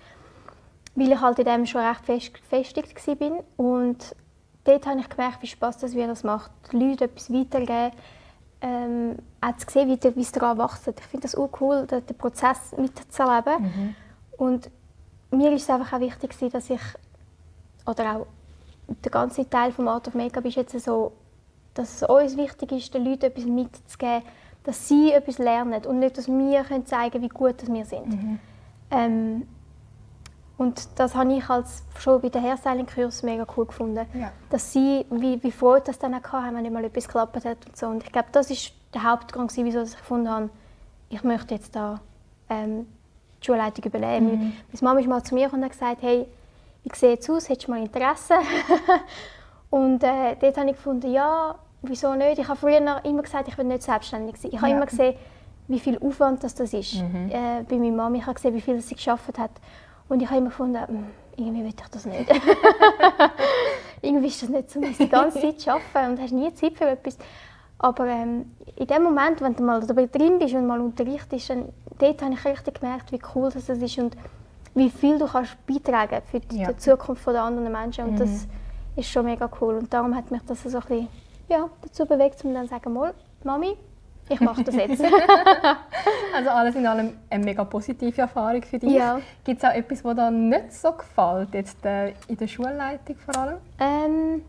weil 0.95 1.13
ich 1.13 1.21
halt 1.21 1.39
in 1.39 1.47
dem 1.47 1.67
schon 1.67 1.81
recht 1.81 2.05
fest, 2.05 2.35
gefestigt 2.35 3.07
war 3.07 3.45
und 3.57 4.15
dort 4.65 4.87
habe 4.87 5.01
ich 5.01 5.09
gemerkt, 5.09 5.43
wie 5.43 5.47
Spaß 5.47 5.79
das 5.79 5.95
wie 5.95 6.07
das 6.07 6.25
macht, 6.25 6.51
den 6.73 6.81
Leuten 6.81 7.05
etwas 7.05 7.33
weitergeben, 7.33 7.93
ähm, 8.61 9.17
auch 9.41 9.57
zu 9.57 9.71
sehen, 9.71 9.89
wie, 9.89 10.17
wie 10.17 10.25
sie 10.25 10.33
daran 10.33 10.59
wachsen. 10.59 10.95
Ich 10.99 11.05
finde 11.05 11.23
das 11.23 11.35
auch 11.35 11.51
cool, 11.61 11.87
den, 11.87 12.05
den 12.07 12.17
Prozess 12.17 12.75
mitzuerleben. 12.77 13.63
Mhm. 13.63 13.95
Und 14.39 14.71
mir 15.31 15.53
ist 15.53 15.63
es 15.63 15.71
einfach 15.71 15.93
auch 15.93 16.01
wichtig, 16.01 16.35
dass 16.51 16.71
ich, 16.71 16.81
oder 17.87 18.17
auch 18.17 18.27
der 18.89 19.11
ganze 19.11 19.49
Teil 19.49 19.73
vom 19.73 19.89
Art 19.89 20.09
of 20.09 20.15
Make-up 20.15 20.45
ist 20.45 20.57
jetzt 20.57 20.79
so, 20.81 21.13
dass 21.75 22.03
es 22.03 22.09
uns 22.09 22.37
wichtig 22.37 22.73
ist, 22.73 22.95
den 22.95 23.05
Leuten 23.05 23.27
etwas 23.27 23.45
mitzugeben, 23.45 24.23
dass 24.63 24.89
sie 24.89 25.13
etwas 25.13 25.39
lernen 25.39 25.85
und 25.85 25.99
nicht, 25.99 26.17
dass 26.17 26.29
wir 26.29 26.65
können 26.65 26.87
zeigen 26.87 27.13
können, 27.13 27.25
wie 27.25 27.29
gut 27.29 27.67
wir 27.67 27.85
sind. 27.85 28.09
Mhm. 28.09 28.39
Ähm, 28.91 29.49
und 30.57 30.89
das 30.97 31.15
habe 31.15 31.33
ich 31.35 31.49
als 31.51 31.83
schon 31.99 32.21
bei 32.21 32.29
den 32.29 32.43
Hairstyling-Kurs 32.43 33.25
mega 33.25 33.45
cool 33.57 33.67
gefunden. 33.67 34.07
Ja. 34.15 34.31
Dass 34.51 34.73
sie, 34.73 35.05
wie, 35.11 35.43
wie 35.43 35.51
Freude 35.51 35.87
das 35.87 35.99
dann 35.99 36.15
auch 36.15 36.33
hatten, 36.33 36.57
wenn 36.57 36.73
mal 36.73 36.85
etwas 36.85 37.07
geklappt 37.07 37.45
hat 37.45 37.67
und 37.67 37.77
so. 37.77 37.87
Und 37.87 38.05
ich 38.05 38.13
glaube, 38.13 38.29
das 38.31 38.51
ist 38.51 38.73
der 38.95 39.03
Hauptgrund, 39.03 39.53
wieso 39.57 39.83
ich 39.83 39.97
gefunden 39.97 40.31
habe, 40.31 40.51
ich 41.09 41.25
möchte 41.25 41.55
jetzt 41.55 41.75
da 41.75 42.01
ähm, 42.49 42.87
die 43.43 43.47
Schulleitung 43.47 43.85
übernehmen. 43.85 44.31
Mhm. 44.31 44.53
Meine 44.73 44.83
Mama 44.83 45.01
ist 45.01 45.09
mal 45.09 45.23
zu 45.23 45.35
mir 45.35 45.53
und 45.53 45.63
hat 45.65 45.73
gesagt, 45.73 46.03
hey, 46.03 46.27
wie 46.85 46.91
sieht 46.95 47.21
es 47.21 47.31
aus, 47.31 47.49
hättest 47.49 47.67
du 47.67 47.73
mal 47.73 47.81
Interesse? 47.81 48.35
und 49.71 50.05
äh, 50.05 50.37
dort 50.41 50.57
habe 50.57 50.71
ich 50.71 50.77
gefunden, 50.77 51.13
ja, 51.13 51.57
wieso 51.83 52.15
nicht? 52.15 52.39
Ich 52.39 52.47
habe 52.47 52.59
früher 52.59 53.05
immer 53.05 53.23
gesagt, 53.23 53.49
ich 53.49 53.59
will 53.59 53.65
nicht 53.65 53.83
selbstständig 53.83 54.37
sein. 54.37 54.53
Ich 54.53 54.59
habe 54.59 54.71
ja. 54.71 54.77
immer 54.77 54.87
gesehen, 54.87 55.17
wie 55.67 55.81
viel 55.81 55.99
Aufwand 55.99 56.45
das, 56.45 56.55
das 56.55 56.73
ist 56.73 56.95
mhm. 56.95 57.31
äh, 57.31 57.65
bei 57.69 57.77
meiner 57.77 57.97
Mama. 57.97 58.17
Ich 58.17 58.27
habe 58.27 58.35
gesehen, 58.35 58.55
wie 58.55 58.61
viel 58.61 58.81
sie 58.81 58.95
geschafft 58.95 59.39
hat. 59.39 59.51
Und 60.09 60.21
ich 60.21 60.29
habe 60.29 60.39
immer 60.39 60.51
gefunden, 60.51 60.87
hm, 60.87 61.07
irgendwie 61.37 61.61
will 61.61 61.69
ich 61.69 61.91
das 61.91 62.07
nicht. 62.07 62.31
irgendwie 64.03 64.27
ist 64.27 64.43
das 64.43 64.49
nicht 64.49 64.71
so, 64.71 64.81
dass 64.81 64.99
die 64.99 65.09
ganze 65.09 65.41
Zeit 65.41 65.69
arbeiten 65.69 66.13
und 66.13 66.21
hast 66.21 66.33
nie 66.33 66.53
Zeit 66.55 66.77
für 66.77 66.89
etwas. 66.89 67.17
Aber 67.79 68.07
ähm, 68.07 68.53
in 68.77 68.87
dem 68.87 69.03
Moment, 69.03 69.41
wenn 69.41 69.57
du 69.57 69.63
mal 69.63 69.85
dabei 69.85 70.07
drin 70.07 70.39
bist 70.39 70.55
und 70.55 70.67
mal 70.67 70.81
unterrichtest, 70.81 71.51
dann, 71.51 71.69
dort 71.99 72.23
habe 72.23 72.35
ich 72.35 72.45
richtig 72.45 72.81
gemerkt, 72.81 73.13
wie 73.13 73.21
cool 73.35 73.51
das 73.51 73.69
ist 73.69 73.99
und 73.99 74.17
wie 74.75 74.91
viel 74.91 75.19
du 75.19 75.27
kannst 75.27 75.57
beitragen 75.67 76.23
für 76.31 76.41
die, 76.41 76.61
ja. 76.61 76.77
Zukunft 76.77 77.27
der 77.27 77.43
anderen 77.43 77.71
Menschen. 77.73 78.05
Und 78.05 78.15
mhm. 78.15 78.19
das 78.19 78.47
ist 78.97 79.09
schon 79.09 79.25
mega 79.25 79.49
cool. 79.61 79.75
Und 79.75 79.93
darum 79.93 80.15
hat 80.15 80.31
mich 80.31 80.43
das 80.47 80.63
so 80.63 80.69
ein 80.69 80.75
bisschen 80.75 81.09
ja, 81.49 81.69
dazu 81.83 82.07
bewegt, 82.07 82.45
um 82.45 82.55
dann 82.55 82.65
zu 82.65 82.71
sagen, 82.71 82.99
Mami, 83.45 83.77
ich 84.29 84.41
mache 84.41 84.65
das 84.65 84.75
jetzt. 84.75 85.03
also 86.35 86.51
alles 86.51 86.75
in 86.75 86.87
allem 86.87 87.19
eine 87.31 87.45
mega 87.45 87.65
positive 87.65 88.23
Erfahrung 88.23 88.63
für 88.63 88.79
dich. 88.79 88.93
Ja. 88.93 89.21
Gibt 89.45 89.63
es 89.63 89.69
auch 89.69 89.75
etwas, 89.75 90.05
was 90.05 90.15
dir 90.17 90.31
nicht 90.31 90.73
so 90.73 90.93
gefällt, 90.93 91.55
jetzt 91.55 91.85
äh, 91.85 92.15
in 92.29 92.37
der 92.37 92.47
Schulleitung 92.47 93.17
vor 93.17 93.37
allem? 93.37 93.59
Ähm, 93.79 94.43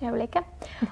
ich 0.00 0.06
überlegen. 0.06 0.44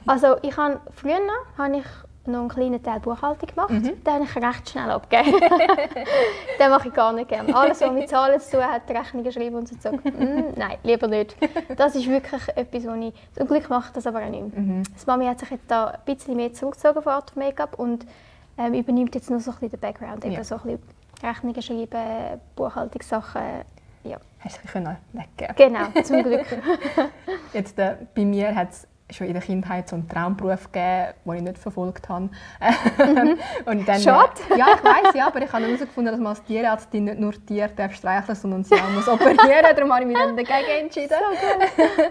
Also 0.07 0.37
ich 0.43 0.57
habe, 0.57 0.81
früher 0.91 1.21
habe 1.59 1.77
ich 1.79 1.85
noch 2.27 2.41
einen 2.41 2.49
kleinen 2.49 2.83
Teil 2.83 3.01
Buchhaltung 3.01 3.49
gemacht. 3.49 3.71
Mhm. 3.71 4.03
Den 4.05 4.13
habe 4.13 4.25
ich 4.25 4.37
recht 4.37 4.69
schnell 4.69 4.91
abgegeben. 4.91 5.41
den 6.61 6.71
mache 6.71 6.89
ich 6.89 6.95
gar 6.95 7.13
nicht 7.13 7.29
gerne. 7.29 7.55
Alles, 7.55 7.81
was 7.81 7.93
mit 7.93 8.09
Zahlen 8.09 8.41
zu 8.41 8.53
tun 8.53 8.65
hat, 8.65 8.89
Rechnungen 8.89 9.33
schreiben 9.33 9.57
und 9.57 9.69
so. 9.83 9.91
Mm, 10.15 10.53
nein, 10.57 10.77
lieber 10.85 11.09
nicht. 11.09 11.37
Das 11.77 11.97
ist 11.97 12.09
wirklich 12.09 12.43
etwas, 12.57 12.87
was 12.87 12.97
ich... 12.99 13.15
Zum 13.37 13.49
Glück 13.49 13.69
mache 13.69 13.87
ich 13.89 13.93
das 13.95 14.07
aber 14.07 14.23
auch 14.23 14.29
nicht 14.29 14.55
mehr. 14.55 14.63
Mhm. 14.63 14.83
Das 14.93 15.07
Mami 15.07 15.27
hat 15.27 15.41
sich 15.41 15.51
jetzt 15.51 15.69
da 15.69 15.87
ein 15.87 16.01
bisschen 16.05 16.37
mehr 16.37 16.53
zurückgezogen 16.53 17.03
von 17.03 17.13
Art 17.13 17.31
of 17.31 17.37
Make-up 17.37 17.79
und 17.79 18.07
ähm, 18.59 18.75
übernimmt 18.75 19.15
jetzt 19.15 19.31
noch 19.31 19.41
so 19.41 19.51
ein 19.51 19.55
bisschen 19.55 19.71
den 19.71 19.81
Background. 19.81 20.25
Eben 20.25 20.45
so 20.45 20.55
ein 20.57 20.61
bisschen 20.63 20.83
Rechnungen 21.23 21.63
schreiben, 21.63 22.41
Buchhaltungssachen, 22.55 23.43
ja. 24.05 24.19
Hast 24.41 24.61
du 24.63 24.79
ein 24.79 24.97
weggeben 25.13 25.57
Genau, 25.57 26.03
zum 26.03 26.23
Glück. 26.23 26.47
jetzt, 27.53 27.79
äh, 27.79 27.97
bei 28.15 28.25
mir 28.25 28.55
hat 28.55 28.71
es 28.71 28.87
schon 29.11 29.27
in 29.27 29.35
der 29.35 29.43
Kindheit 29.43 29.89
so 29.89 29.97
einen 29.97 30.09
Traumberuf 30.09 30.73
gegeben, 30.73 31.13
den 31.27 31.35
ich 31.35 31.43
nicht 31.43 31.59
verfolgt 31.59 32.09
habe. 32.09 32.31
Mhm. 32.99 33.39
und 33.67 33.87
dann, 33.87 34.01
Schade. 34.01 34.33
Äh, 34.51 34.59
ja, 34.59 34.67
ich 34.75 34.85
weiß, 34.85 35.15
ja, 35.15 35.27
aber 35.27 35.43
ich 35.43 35.53
habe 35.53 35.67
herausgefunden, 35.67 36.13
dass 36.13 36.19
man 36.19 36.29
als 36.29 36.43
Tierärztin 36.45 37.05
nicht 37.05 37.19
nur 37.19 37.33
Tiere 37.47 37.71
streicheln 37.93 38.35
sondern 38.35 38.65
sie 38.65 38.75
auch 38.75 38.91
muss 38.91 39.07
operieren 39.07 39.65
Darum 39.77 39.93
habe 39.93 40.03
ich 40.03 40.07
mich 40.07 40.17
dann 40.17 40.37
dagegen 40.37 40.85
entschieden. 40.85 41.17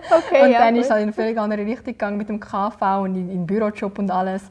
So 0.09 0.15
okay, 0.15 0.43
und 0.43 0.51
ja, 0.51 0.59
dann 0.59 0.75
gut. 0.75 0.81
ist 0.81 0.85
es 0.85 0.91
halt 0.91 1.01
in 1.01 1.07
eine 1.09 1.13
völlig 1.13 1.37
andere 1.37 1.65
Richtung 1.65 1.85
gegangen 1.85 2.17
mit 2.17 2.29
dem 2.29 2.39
KV 2.39 3.01
und 3.01 3.15
in, 3.15 3.29
in 3.31 3.47
Bürojob 3.47 3.97
und 3.97 4.11
alles. 4.11 4.43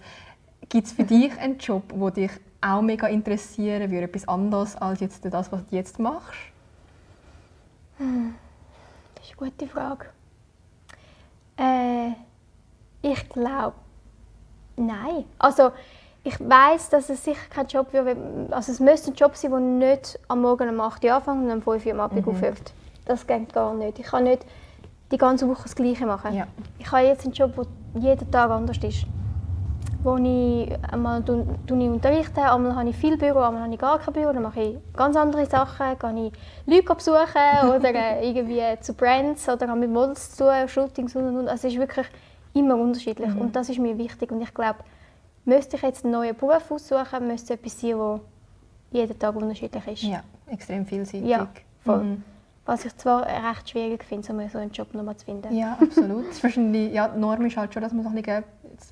Gibt 0.69 0.87
es 0.87 0.93
für 0.93 1.05
dich 1.05 1.39
einen 1.39 1.59
Job, 1.59 1.93
der 1.95 2.11
dich 2.11 2.31
auch 2.61 2.83
mega 2.83 3.07
interessieren 3.07 3.91
würde, 3.91 4.05
etwas 4.05 4.27
anderes 4.27 4.77
als 4.77 5.01
jetzt 5.01 5.25
das, 5.25 5.53
was 5.53 5.67
du 5.67 5.77
jetzt 5.77 5.99
machst? 5.99 6.39
Hm. 7.99 8.35
Das 9.15 9.27
ist 9.27 9.39
eine 9.39 9.51
gute 9.51 9.67
Frage. 9.69 10.07
Äh, 11.57 12.13
ich 13.03 13.29
glaube, 13.29 13.75
nein. 14.77 15.25
Also 15.39 15.73
ich 16.25 16.39
weiß, 16.39 16.91
dass 16.91 17.11
es 17.11 17.25
sicher 17.25 17.49
kein 17.51 17.67
Job 17.67 17.93
wird, 17.93 18.17
also 18.51 18.73
es 18.73 18.79
müsste 18.81 19.11
ein 19.11 19.15
Job 19.15 19.37
sein, 19.37 19.51
der 19.51 19.61
nicht 19.61 20.19
am 20.29 20.43
Morgen 20.43 20.69
um 20.69 20.81
8 20.81 21.05
Uhr 21.05 21.15
anfängt 21.15 21.45
und 21.45 21.51
um 21.51 21.63
5 21.63 21.87
Uhr 21.87 21.93
am 21.93 22.01
Abend 22.01 22.25
mhm. 22.25 22.33
aufhört. 22.33 22.73
Das 23.05 23.27
geht 23.27 23.53
gar 23.53 23.75
nicht. 23.75 23.99
Ich 23.99 24.07
kann 24.07 24.25
nicht 24.25 24.47
die 25.11 25.19
ganze 25.19 25.49
Woche 25.49 25.65
das 25.65 25.75
Gleiche 25.75 26.07
machen. 26.07 26.35
Ja. 26.35 26.47
Ich 26.79 26.91
habe 26.91 27.05
jetzt 27.05 27.25
einen 27.25 27.35
Job, 27.35 27.55
der 27.57 28.01
jeden 28.01 28.31
Tag 28.31 28.51
anders 28.51 28.79
ist. 28.79 29.05
Wo 30.05 30.17
ich 30.17 30.73
einmal 30.91 31.23
ich 31.25 31.73
unterrichte, 31.73 32.41
einmal 32.43 32.75
habe 32.75 32.89
ich 32.89 32.97
viel 32.97 33.17
Büro, 33.17 33.39
einmal 33.41 33.63
habe 33.63 33.73
ich 33.73 33.79
gar 33.79 34.01
kein 34.01 34.13
Büro, 34.15 34.33
dann 34.33 34.43
mache 34.43 34.61
ich 34.61 34.77
ganz 34.97 35.17
andere 35.17 35.47
Sachen, 35.47 35.97
gehe 35.99 36.27
ich 36.27 36.33
Leute 36.67 36.95
besuchen 36.95 37.69
oder 37.77 37.95
äh, 37.95 38.29
irgendwie 38.29 38.63
zu 38.81 38.95
Brands 38.95 39.49
oder 39.49 39.69
habe 39.69 39.79
mit 39.79 39.91
Models 39.91 40.35
zu 40.35 40.45
tun, 40.45 40.69
Shootings 40.69 41.15
und 41.15 41.29
und 41.29 41.37
und. 41.37 41.49
Also 41.49 41.69
es 41.69 41.75
ist 41.75 41.81
wirklich 41.81 42.07
immer 42.55 42.77
unterschiedlich 42.77 43.31
mhm. 43.35 43.41
und 43.41 43.57
das 43.57 43.69
ist 43.69 43.79
mir 43.79 43.97
wichtig 43.99 44.31
und 44.31 44.41
ich 44.43 44.53
glaube, 44.53 44.81
müsste 45.45 45.77
ich 45.77 45.83
jetzt 45.83 46.05
einen 46.05 46.13
neuen 46.13 46.37
Beruf 46.37 46.71
aussuchen, 46.71 47.27
müsste 47.27 47.55
es 47.55 47.61
etwas 47.61 47.81
sein, 47.81 47.99
wo 47.99 48.21
jeden 48.91 49.19
Tag 49.19 49.35
unterschiedlich 49.35 49.87
ist. 49.87 50.03
Ja, 50.03 50.23
extrem 50.47 50.87
vielseitig. 50.87 51.29
Ja, 51.29 51.49
voll. 51.85 52.05
Mhm. 52.05 52.25
Was 52.65 52.85
ich 52.85 52.97
zwar 52.97 53.27
recht 53.27 53.71
schwierig 53.71 54.05
finde, 54.05 54.49
so 54.49 54.59
einen 54.59 54.71
Job 54.71 54.95
nochmal 54.95 55.17
zu 55.17 55.25
finden. 55.25 55.57
Ja, 55.57 55.77
absolut. 55.81 56.29
das 56.29 56.43
wahrscheinlich, 56.43 56.93
ja, 56.93 57.09
die 57.09 57.19
Norm 57.19 57.45
ist 57.45 57.57
halt 57.57 57.75
schon, 57.75 57.83
dass 57.83 57.93
man 57.93 58.05
so 58.05 58.11
ein 58.11 58.15
bisschen, 58.15 58.45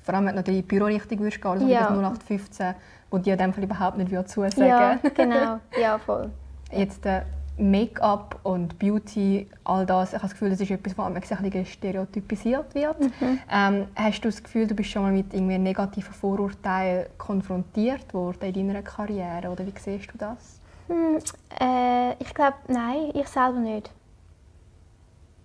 vor 0.03 0.13
allem 0.13 0.25
wenn 0.25 0.35
du 0.35 0.51
in 0.51 0.57
die 0.57 0.61
Bürorichtung 0.61 1.19
würdest 1.19 1.41
gehen, 1.41 1.51
also 1.51 1.67
ja. 1.67 1.87
0815, 1.87 2.75
wo 3.09 3.17
die 3.17 3.29
in 3.29 3.37
dem 3.37 3.53
Fall 3.53 3.63
überhaupt 3.63 3.97
nicht 3.97 4.29
zusagen 4.29 4.67
Ja, 4.67 4.99
genau. 5.15 5.59
Ja, 5.79 5.97
voll. 5.99 6.29
Jetzt, 6.73 7.05
äh, 7.05 7.21
Make-up 7.57 8.39
und 8.43 8.79
Beauty, 8.79 9.47
all 9.63 9.85
das, 9.85 10.09
ich 10.09 10.15
habe 10.15 10.23
das 10.23 10.31
Gefühl, 10.31 10.49
das 10.49 10.61
ist 10.61 10.71
etwas, 10.71 10.97
was 10.97 11.31
ein 11.31 11.43
bisschen 11.43 11.65
stereotypisiert 11.65 12.73
wird. 12.73 12.99
Mhm. 12.99 13.39
Ähm, 13.51 13.87
hast 13.95 14.21
du 14.21 14.29
das 14.29 14.41
Gefühl, 14.41 14.67
du 14.67 14.73
bist 14.73 14.89
schon 14.89 15.03
mal 15.03 15.11
mit 15.11 15.33
irgendwie 15.33 15.57
negativen 15.57 16.13
Vorurteilen 16.13 17.07
konfrontiert 17.17 18.13
worden 18.13 18.53
in 18.53 18.67
deiner 18.67 18.81
Karriere 18.81 19.49
oder 19.49 19.65
wie 19.65 19.73
siehst 19.77 20.11
du 20.13 20.17
das? 20.17 20.59
Hm, 20.87 21.17
äh, 21.59 22.13
ich 22.19 22.33
glaube, 22.33 22.57
nein, 22.67 23.11
ich 23.13 23.27
selber 23.27 23.59
nicht. 23.59 23.91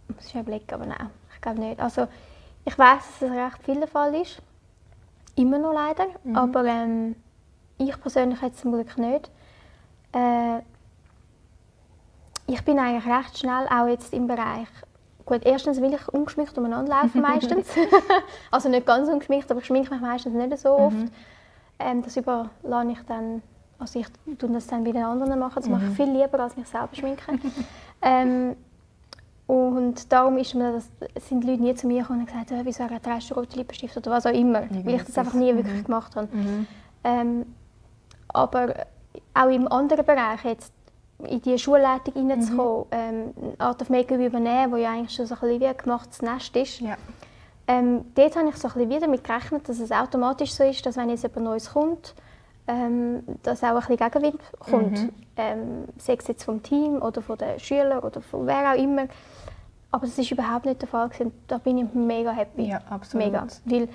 Ich 0.08 0.16
muss 0.16 0.30
schon 0.30 0.40
überlegen, 0.42 0.72
aber 0.72 0.86
nein, 0.86 1.10
ich 1.34 1.40
glaube 1.40 1.60
nicht. 1.60 1.80
Also, 1.80 2.06
ich 2.64 2.78
weiß, 2.78 3.02
dass 3.20 3.30
es 3.30 3.36
recht 3.36 3.62
viel 3.64 3.76
der 3.76 3.88
Fall 3.88 4.14
ist. 4.14 4.40
Immer 5.36 5.58
noch 5.58 5.72
leider. 5.72 6.06
Mhm. 6.24 6.36
Aber 6.36 6.64
ähm, 6.64 7.16
ich 7.78 8.00
persönlich 8.00 8.40
jetzt 8.40 8.60
zum 8.60 8.72
Glück 8.72 8.96
nicht. 8.96 9.30
Äh, 10.12 10.60
ich 12.46 12.64
bin 12.64 12.78
eigentlich 12.78 13.06
recht 13.06 13.38
schnell 13.38 13.66
auch 13.68 13.88
jetzt 13.88 14.12
im 14.12 14.26
Bereich 14.26 14.68
Gut, 15.26 15.40
erstens 15.44 15.80
will 15.80 15.92
ich 15.92 16.08
ungeschminkt 16.08 16.56
umeinander 16.56 17.02
laufen 17.02 17.20
meistens. 17.20 17.66
also 18.52 18.68
nicht 18.68 18.86
ganz 18.86 19.08
ungeschminkt, 19.08 19.50
aber 19.50 19.58
ich 19.58 19.66
schminke 19.66 19.92
mich 19.92 20.00
meistens 20.00 20.32
nicht 20.34 20.56
so 20.56 20.70
oft. 20.70 20.96
Mhm. 20.96 21.10
Ähm, 21.80 22.02
das 22.02 22.16
überlasse 22.16 22.90
ich 22.92 23.02
dann, 23.08 23.42
also 23.76 23.98
ich 23.98 24.06
tue 24.38 24.48
das 24.50 24.68
dann 24.68 24.84
bei 24.84 24.92
den 24.92 25.02
anderen 25.02 25.36
machen. 25.36 25.56
Das 25.56 25.66
mhm. 25.66 25.72
mache 25.72 25.84
ich 25.86 25.90
mhm. 25.90 25.94
viel 25.96 26.10
lieber, 26.12 26.38
als 26.38 26.56
mich 26.56 26.68
selber 26.68 26.90
schminken. 26.92 27.40
ähm, 28.02 28.56
und 29.48 30.12
darum 30.12 30.38
ist 30.38 30.54
mir 30.54 30.72
das, 30.72 30.88
sind 31.28 31.42
die 31.42 31.50
Leute 31.50 31.62
nie 31.62 31.74
zu 31.74 31.88
mir 31.88 32.02
gekommen 32.02 32.20
und 32.20 32.26
gesagt, 32.26 32.52
wieso 32.62 32.86
trägst 32.86 33.30
du 33.30 33.34
rote 33.34 33.56
Lippenstift 33.56 33.96
oder 33.96 34.12
was 34.12 34.26
auch 34.26 34.32
immer, 34.32 34.62
weil 34.70 34.94
ich 34.94 35.02
das 35.02 35.18
einfach 35.18 35.34
nie 35.34 35.52
mhm. 35.52 35.56
wirklich 35.56 35.84
gemacht 35.84 36.14
habe. 36.14 36.28
Mhm. 36.32 36.66
Ähm, 37.02 37.46
aber 38.28 38.74
auch 39.34 39.48
im 39.48 39.66
anderen 39.66 40.06
Bereich 40.06 40.44
jetzt, 40.44 40.72
in 41.18 41.40
die 41.40 41.58
Schulleitung 41.58 42.14
hineinzukommen, 42.14 42.86
mhm. 42.86 43.32
ähm, 43.38 43.52
Art 43.58 43.80
of 43.80 43.88
Make-up 43.88 44.20
übernehmen, 44.20 44.72
wo 44.72 44.76
ja 44.76 44.90
eigentlich 44.90 45.14
schon 45.14 45.26
so 45.26 45.34
ein 45.34 45.40
bisschen 45.40 45.60
wie 45.60 45.66
ein 45.66 45.76
gemachtes 45.76 46.22
Nest 46.22 46.54
ist. 46.56 46.80
Ja. 46.80 46.96
Ähm, 47.68 48.04
dort 48.14 48.36
habe 48.36 48.48
ich 48.48 48.56
so 48.56 48.68
ein 48.68 48.74
bisschen 48.74 48.90
wieder 48.90 49.00
damit 49.00 49.24
gerechnet, 49.24 49.68
dass 49.68 49.80
es 49.80 49.90
automatisch 49.90 50.52
so 50.52 50.64
ist, 50.64 50.84
dass 50.86 50.96
wenn 50.96 51.10
jetzt 51.10 51.24
etwas 51.24 51.42
Neues 51.42 51.72
kommt, 51.72 52.14
ähm, 52.68 53.22
dass 53.42 53.62
auch 53.62 53.68
ein 53.68 53.76
bisschen 53.76 53.96
Gegenwind 53.96 54.40
kommt. 54.58 55.02
Mhm. 55.02 55.10
Ähm, 55.36 55.84
sei 55.98 56.14
es 56.14 56.28
jetzt 56.28 56.44
vom 56.44 56.62
Team 56.62 57.02
oder 57.02 57.22
von 57.22 57.38
den 57.38 57.58
Schülern 57.58 58.00
oder 58.00 58.20
von 58.20 58.46
wer 58.46 58.72
auch 58.72 58.76
immer. 58.76 59.06
Aber 59.90 60.06
das 60.06 60.18
ist 60.18 60.30
überhaupt 60.30 60.66
nicht 60.66 60.80
der 60.80 60.88
Fall. 60.88 61.08
Gewesen. 61.08 61.32
Da 61.46 61.58
bin 61.58 61.78
ich 61.78 61.92
mega 61.94 62.30
happy. 62.30 62.68
Ja, 62.68 62.80
absolut. 62.90 63.26
Mega. 63.26 63.46
Weil, 63.64 63.88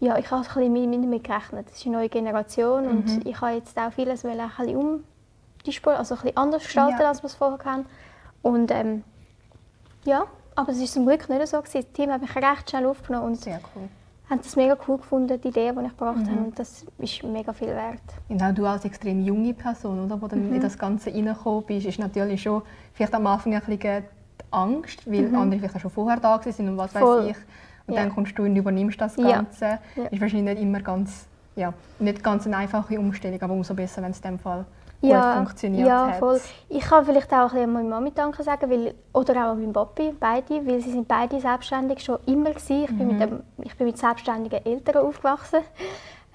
ja, 0.00 0.18
ich 0.18 0.30
habe 0.30 0.42
ein 0.42 0.72
bisschen 0.72 1.02
damit 1.02 1.24
gerechnet. 1.24 1.68
Das 1.68 1.78
ist 1.78 1.86
eine 1.86 1.96
neue 1.96 2.08
Generation 2.08 2.84
mhm. 2.84 2.90
und 2.90 3.26
ich 3.26 3.40
habe 3.40 3.52
jetzt 3.52 3.78
auch 3.78 3.92
vieles 3.92 4.24
ein 4.24 4.36
bisschen 4.36 4.76
um 4.76 5.04
die 5.66 5.72
Spur, 5.72 5.96
also 5.96 6.14
ein 6.14 6.20
bisschen 6.20 6.36
anders 6.36 6.64
gestalten, 6.64 7.00
ja. 7.00 7.08
als 7.08 7.22
wir 7.22 7.26
es 7.26 7.34
vorher 7.34 7.58
kennen. 7.58 7.86
Und 8.42 8.70
ähm, 8.70 9.04
ja, 10.04 10.24
aber 10.54 10.72
es 10.72 10.78
ist 10.78 10.92
zum 10.92 11.06
Glück 11.06 11.28
nicht 11.28 11.46
so 11.46 11.58
gewesen. 11.58 11.82
Das 11.82 11.92
Team 11.92 12.10
hat 12.10 12.20
mich 12.20 12.34
recht 12.36 12.70
schnell 12.70 12.86
aufgenommen 12.86 13.26
und 13.28 13.36
Sehr 13.36 13.60
cool. 13.74 13.88
haben 14.30 14.40
das 14.42 14.54
mega 14.56 14.76
cool 14.86 14.98
gefunden, 14.98 15.40
die 15.40 15.48
Idee, 15.48 15.72
die 15.72 15.84
ich 15.84 15.88
gebracht 15.88 16.18
mhm. 16.18 16.30
habe. 16.30 16.40
Und 16.40 16.58
das 16.58 16.84
ist 16.98 17.22
mega 17.24 17.52
viel 17.52 17.68
wert. 17.68 18.00
Und 18.28 18.42
auch 18.42 18.54
du 18.54 18.66
als 18.66 18.84
extrem 18.84 19.24
junge 19.24 19.54
Person, 19.54 20.04
oder, 20.04 20.20
wo 20.20 20.28
dann 20.28 20.48
mhm. 20.48 20.54
in 20.54 20.60
das 20.60 20.78
Ganze 20.78 21.12
reingekommen 21.12 21.64
bist, 21.64 21.86
ist 21.86 21.98
natürlich 21.98 22.42
schon 22.42 22.62
vielleicht 22.92 23.14
am 23.14 23.26
Anfang 23.26 23.54
ein 23.54 23.60
bisschen 23.60 23.80
die 23.80 24.44
Angst, 24.50 25.10
weil 25.10 25.22
mhm. 25.22 25.36
andere 25.36 25.60
vielleicht 25.60 25.76
auch 25.76 25.80
schon 25.80 25.90
vorher 25.90 26.20
da 26.20 26.40
sind 26.42 26.68
und 26.68 26.76
was 26.76 26.94
weiß 26.94 27.30
ich. 27.30 27.36
Und 27.86 27.94
ja. 27.94 28.02
dann 28.02 28.14
kommst 28.14 28.38
du 28.38 28.44
und 28.44 28.56
übernimmst 28.56 29.00
das 29.00 29.16
Ganze. 29.16 29.64
Ja. 29.64 29.78
Ja. 29.96 30.04
Ist 30.04 30.20
wahrscheinlich 30.20 30.54
nicht 30.54 30.62
immer 30.62 30.80
ganz, 30.80 31.26
ja, 31.56 31.74
nicht 31.98 32.22
ganz 32.22 32.46
eine 32.46 32.56
einfache 32.58 32.98
Umstellung, 32.98 33.42
aber 33.42 33.52
umso 33.52 33.74
besser, 33.74 34.02
wenn 34.02 34.12
es 34.12 34.18
in 34.18 34.22
dem 34.22 34.38
Fall 34.38 34.64
ja, 35.08 35.38
gut 35.38 35.46
funktioniert 35.46 35.88
ja, 35.88 36.06
hat. 36.08 36.18
Voll. 36.18 36.40
Ich 36.68 36.82
kann 36.82 37.04
vielleicht 37.04 37.32
auch 37.32 37.36
ein 37.36 37.50
bisschen 37.50 37.72
meiner 37.72 37.88
Mami 37.88 38.12
Danke 38.12 38.42
sagen, 38.42 38.70
weil, 38.70 38.94
oder 39.12 39.50
auch 39.50 39.54
meinem 39.54 39.72
Papi, 39.72 40.14
beide, 40.18 40.66
weil 40.66 40.80
sie 40.80 40.92
sind 40.92 41.08
beide 41.08 41.40
selbstständig 41.40 42.02
schon 42.02 42.18
immer 42.26 42.50
gewesen. 42.50 42.84
Ich, 42.84 42.90
mhm. 42.90 42.98
bin, 42.98 43.06
mit 43.06 43.16
mhm. 43.16 43.20
dem, 43.20 43.42
ich 43.62 43.76
bin 43.76 43.86
mit 43.86 43.98
selbstständigen 43.98 44.64
Eltern 44.64 45.06
aufgewachsen 45.06 45.60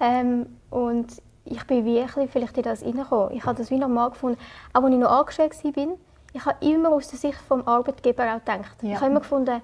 ähm, 0.00 0.46
und 0.70 1.08
ich 1.44 1.66
bin 1.66 1.84
wie 1.84 2.06
vielleicht 2.28 2.56
in 2.56 2.62
das 2.62 2.84
reingekommen. 2.84 3.36
Ich 3.36 3.44
habe 3.44 3.56
das 3.56 3.70
wie 3.70 3.78
normal 3.78 4.10
gefunden. 4.10 4.38
Auch 4.72 4.82
als 4.82 4.92
ich 4.92 4.98
noch 4.98 5.10
angestellt 5.10 5.64
war, 5.64 5.86
ich 6.32 6.44
habe 6.44 6.64
immer 6.64 6.90
aus 6.90 7.08
der 7.08 7.18
Sicht 7.18 7.38
des 7.50 7.66
Arbeitgebers 7.66 8.36
auch 8.36 8.44
gedacht. 8.44 8.82
Ja. 8.82 8.90
Ich 8.90 8.96
habe 8.96 9.10
immer 9.10 9.20
gefunden, 9.20 9.60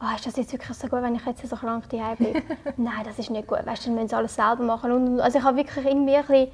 oh, 0.00 0.14
ist 0.14 0.26
das 0.26 0.36
jetzt 0.36 0.52
wirklich 0.52 0.76
so 0.76 0.88
gut, 0.88 1.02
wenn 1.02 1.14
ich 1.14 1.26
jetzt 1.26 1.46
so 1.46 1.56
krank 1.56 1.88
daheim 1.88 2.16
bin? 2.16 2.42
Nein, 2.76 3.04
das 3.04 3.18
ist 3.18 3.30
nicht 3.30 3.46
gut. 3.46 3.64
Weißt 3.64 3.84
du, 3.84 3.88
dann 3.88 3.94
müssen 3.96 4.08
sie 4.08 4.16
alles 4.16 4.34
selber 4.34 4.62
machen. 4.62 4.92
Und, 4.92 5.20
also 5.20 5.38
ich 5.38 5.44
habe 5.44 5.56
wirklich 5.56 5.84
irgendwie 5.84 6.16
ein 6.16 6.26
bisschen, 6.26 6.48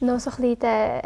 noch 0.00 0.20
so 0.20 0.30
ein 0.30 0.36
bisschen 0.36 0.58
den, 0.60 1.00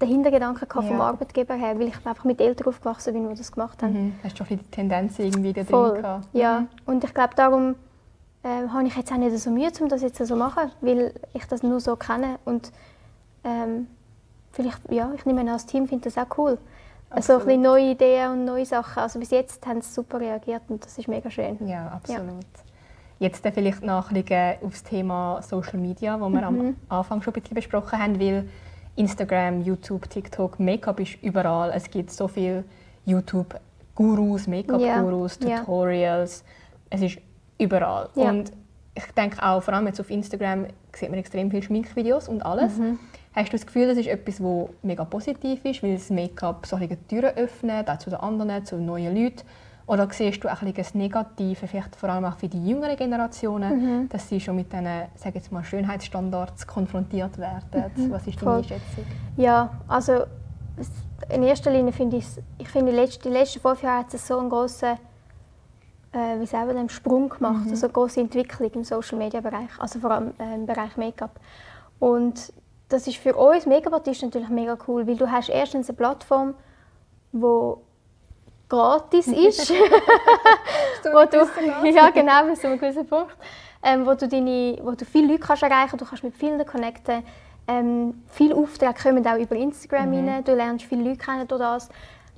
den 0.00 0.08
Hintergedanken 0.08 0.68
ja. 0.74 0.82
vom 0.82 1.00
Arbeitgeber 1.00 1.54
her, 1.54 1.78
weil 1.78 1.88
ich 1.88 2.06
einfach 2.06 2.24
mit 2.24 2.40
Eltern 2.40 2.68
aufgewachsen 2.68 3.14
bin, 3.14 3.28
die 3.28 3.34
das 3.34 3.52
gemacht 3.52 3.82
haben. 3.82 3.92
Mhm. 3.92 4.14
Hast 4.22 4.38
du 4.38 4.44
schon 4.44 4.58
die 4.58 4.64
Tendenz 4.70 5.18
irgendwie 5.18 5.52
da 5.52 5.64
Voll. 5.64 5.90
drin 5.92 6.02
gehabt? 6.02 6.28
Ja, 6.32 6.60
mhm. 6.60 6.68
und 6.86 7.04
ich 7.04 7.14
glaube, 7.14 7.34
darum 7.34 7.74
äh, 8.42 8.68
habe 8.68 8.86
ich 8.86 8.96
jetzt 8.96 9.12
auch 9.12 9.16
nicht 9.16 9.36
so 9.38 9.50
Mühe, 9.50 9.70
um 9.80 9.88
das 9.88 10.02
jetzt 10.02 10.18
so 10.18 10.24
zu 10.24 10.36
machen, 10.36 10.70
weil 10.80 11.12
ich 11.34 11.44
das 11.46 11.62
nur 11.62 11.80
so 11.80 11.96
kenne. 11.96 12.38
Und 12.44 12.72
ähm, 13.44 13.88
vielleicht, 14.52 14.80
ja, 14.90 15.10
ich 15.14 15.24
nehme 15.26 15.40
an, 15.40 15.46
das 15.46 15.66
Team 15.66 15.88
findet 15.88 16.06
das 16.06 16.18
auch 16.18 16.38
cool. 16.38 16.58
Also 17.10 17.34
ein 17.34 17.38
bisschen 17.40 17.62
neue 17.62 17.90
Ideen 17.92 18.32
und 18.32 18.44
neue 18.44 18.66
Sachen. 18.66 19.02
Also 19.02 19.18
bis 19.18 19.30
jetzt 19.30 19.66
haben 19.66 19.80
sie 19.80 19.90
super 19.90 20.20
reagiert 20.20 20.62
und 20.68 20.84
das 20.84 20.98
ist 20.98 21.08
mega 21.08 21.30
schön. 21.30 21.56
Ja, 21.66 21.88
absolut. 21.88 22.28
Ja. 22.28 22.67
Jetzt 23.18 23.44
vielleicht 23.46 23.82
noch 23.82 24.10
ein 24.10 24.22
bisschen 24.22 24.56
auf 24.62 24.72
das 24.72 24.84
Thema 24.84 25.42
Social 25.42 25.78
Media, 25.78 26.16
das 26.16 26.28
wir 26.30 26.50
mhm. 26.50 26.76
am 26.88 26.98
Anfang 26.98 27.22
schon 27.22 27.34
ein 27.34 27.40
bisschen 27.40 27.56
besprochen 27.56 27.98
haben, 27.98 28.20
weil 28.20 28.48
Instagram, 28.94 29.62
YouTube, 29.62 30.08
TikTok, 30.08 30.60
Make-up 30.60 31.00
ist 31.00 31.22
überall. 31.22 31.72
Es 31.74 31.90
gibt 31.90 32.10
so 32.10 32.28
viele 32.28 32.64
YouTube-Gurus, 33.06 34.46
Make-up-Gurus, 34.46 35.38
ja. 35.42 35.60
Tutorials. 35.60 36.44
Ja. 36.46 36.52
Es 36.90 37.02
ist 37.02 37.18
überall. 37.58 38.08
Ja. 38.14 38.30
Und 38.30 38.52
ich 38.94 39.04
denke 39.16 39.42
auch, 39.42 39.62
vor 39.62 39.74
allem 39.74 39.86
jetzt 39.86 40.00
auf 40.00 40.10
Instagram 40.10 40.66
sieht 40.94 41.10
man 41.10 41.18
extrem 41.18 41.50
viele 41.50 41.62
Schminkvideos 41.62 42.28
und 42.28 42.44
alles. 42.44 42.76
Mhm. 42.76 42.98
Hast 43.34 43.52
du 43.52 43.56
das 43.56 43.66
Gefühl, 43.66 43.86
das 43.86 43.98
ist 43.98 44.08
etwas, 44.08 44.38
das 44.38 44.68
mega 44.82 45.04
positiv 45.04 45.64
ist, 45.64 45.82
weil 45.82 45.94
das 45.94 46.10
Make-up 46.10 46.66
solche 46.66 46.96
Türen 47.06 47.36
öffnet, 47.36 47.88
auch 47.88 47.98
zu 47.98 48.10
den 48.10 48.18
anderen, 48.18 48.64
zu 48.64 48.76
neuen 48.76 49.14
Leuten? 49.14 49.42
Oder 49.88 50.06
siehst 50.10 50.44
du 50.44 50.52
auch 50.52 50.60
ein 50.60 50.74
das 50.74 50.94
Negative, 50.94 51.66
vielleicht 51.66 51.96
vor 51.96 52.10
allem 52.10 52.26
auch 52.26 52.36
für 52.36 52.46
die 52.46 52.62
jüngeren 52.62 52.94
Generationen, 52.94 54.02
mhm. 54.02 54.08
dass 54.10 54.28
sie 54.28 54.38
schon 54.38 54.56
mit 54.56 54.70
diesen 54.70 54.86
sag 55.16 55.34
jetzt 55.34 55.50
mal, 55.50 55.64
Schönheitsstandards 55.64 56.66
konfrontiert 56.66 57.38
werden? 57.38 57.90
Mhm. 57.96 58.10
Was 58.10 58.26
ist 58.26 58.40
deine 58.40 58.56
Einschätzung? 58.58 59.06
Ja, 59.38 59.70
also 59.88 60.24
in 61.30 61.42
erster 61.42 61.70
Linie 61.70 61.92
finde 61.92 62.18
ich, 62.18 62.26
ich 62.58 62.68
finde, 62.68 62.92
die 62.92 62.98
letzten, 62.98 63.22
die 63.22 63.30
letzten 63.30 63.60
fünf 63.60 63.82
Jahre 63.82 64.00
hat 64.00 64.12
es 64.12 64.26
so 64.26 64.38
einen 64.38 64.50
grossen 64.50 64.98
äh, 66.12 66.38
wie 66.38 66.46
selber 66.46 66.70
einen 66.70 66.90
Sprung 66.90 67.30
gemacht, 67.30 67.64
mhm. 67.64 67.70
also 67.70 67.86
eine 67.86 67.92
große 67.92 68.20
Entwicklung 68.20 68.70
im 68.70 68.84
Social 68.84 69.16
Media 69.16 69.40
Bereich, 69.40 69.70
also 69.78 70.00
vor 70.00 70.10
allem 70.10 70.32
äh, 70.38 70.54
im 70.54 70.66
Bereich 70.66 70.98
Make-up. 70.98 71.40
Und 71.98 72.52
das 72.90 73.06
ist 73.06 73.16
für 73.16 73.34
uns 73.34 73.64
Make-up-Artisten 73.64 74.26
natürlich 74.26 74.50
mega 74.50 74.76
cool, 74.86 75.06
weil 75.06 75.16
du 75.16 75.30
hast 75.30 75.48
erstens 75.48 75.88
eine 75.88 75.96
Plattform, 75.96 76.54
wo 77.32 77.82
gratis 78.68 79.26
ist, 79.28 79.70
wo 81.04 81.24
du, 81.24 81.88
ja 81.88 82.10
genau, 82.10 82.44
bis 82.46 82.60
zu 82.60 82.68
einem 82.68 82.78
gewissen 82.78 83.06
Punkt, 83.06 83.36
ähm, 83.82 84.06
wo, 84.06 84.14
du 84.14 84.28
deine, 84.28 84.78
wo 84.82 84.92
du 84.92 85.04
viele 85.04 85.28
Leute 85.28 85.40
kannst 85.40 85.62
erreichen 85.62 85.96
du 85.96 86.04
kannst 86.04 86.24
mit 86.24 86.36
vielen 86.36 86.64
connecten. 86.66 87.22
Ähm, 87.66 88.22
viele 88.30 88.54
Aufträge 88.56 88.94
kommen 88.94 89.26
auch 89.26 89.36
über 89.36 89.54
Instagram 89.54 90.10
mhm. 90.10 90.28
rein, 90.28 90.44
du 90.44 90.54
lernst 90.54 90.86
viele 90.86 91.02
Leute 91.02 91.18
kennen 91.18 91.46
durch 91.46 91.60
das. 91.60 91.88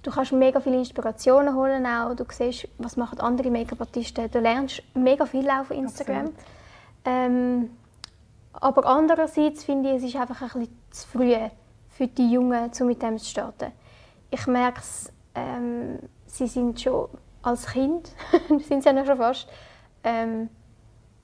Du 0.02 0.10
kannst 0.10 0.32
mega 0.32 0.60
viele 0.60 0.78
Inspirationen 0.78 1.54
holen 1.54 1.86
auch. 1.86 2.14
Du 2.14 2.24
siehst, 2.30 2.66
was 2.78 2.96
machen 2.96 3.20
andere 3.20 3.50
Make-up-Artisten. 3.50 4.30
Du 4.30 4.38
lernst 4.38 4.82
mega 4.94 5.26
viel 5.26 5.48
auf 5.50 5.70
Instagram. 5.70 6.30
Ähm, 7.04 7.70
aber 8.54 8.86
andererseits 8.86 9.64
finde 9.64 9.90
ich, 9.90 9.96
es 9.96 10.02
ist 10.04 10.16
einfach 10.16 10.40
ein 10.42 10.60
bisschen 10.60 10.78
zu 10.90 11.08
früh 11.08 11.36
für 11.90 12.06
die 12.06 12.32
Jungen, 12.32 12.70
um 12.80 12.86
mit 12.86 13.02
dem 13.02 13.18
zu 13.18 13.26
starten. 13.26 13.72
Ich 14.30 14.46
merke 14.46 14.80
es, 14.80 15.12
ähm, 15.34 15.98
sie 16.30 16.46
sind 16.46 16.80
schon 16.80 17.08
als 17.42 17.66
Kind, 17.66 18.12
sind 18.48 18.82
sie 18.82 18.88
ja 18.88 18.92
noch 18.92 19.06
schon 19.06 19.16
fast, 19.16 19.48
ähm, 20.04 20.48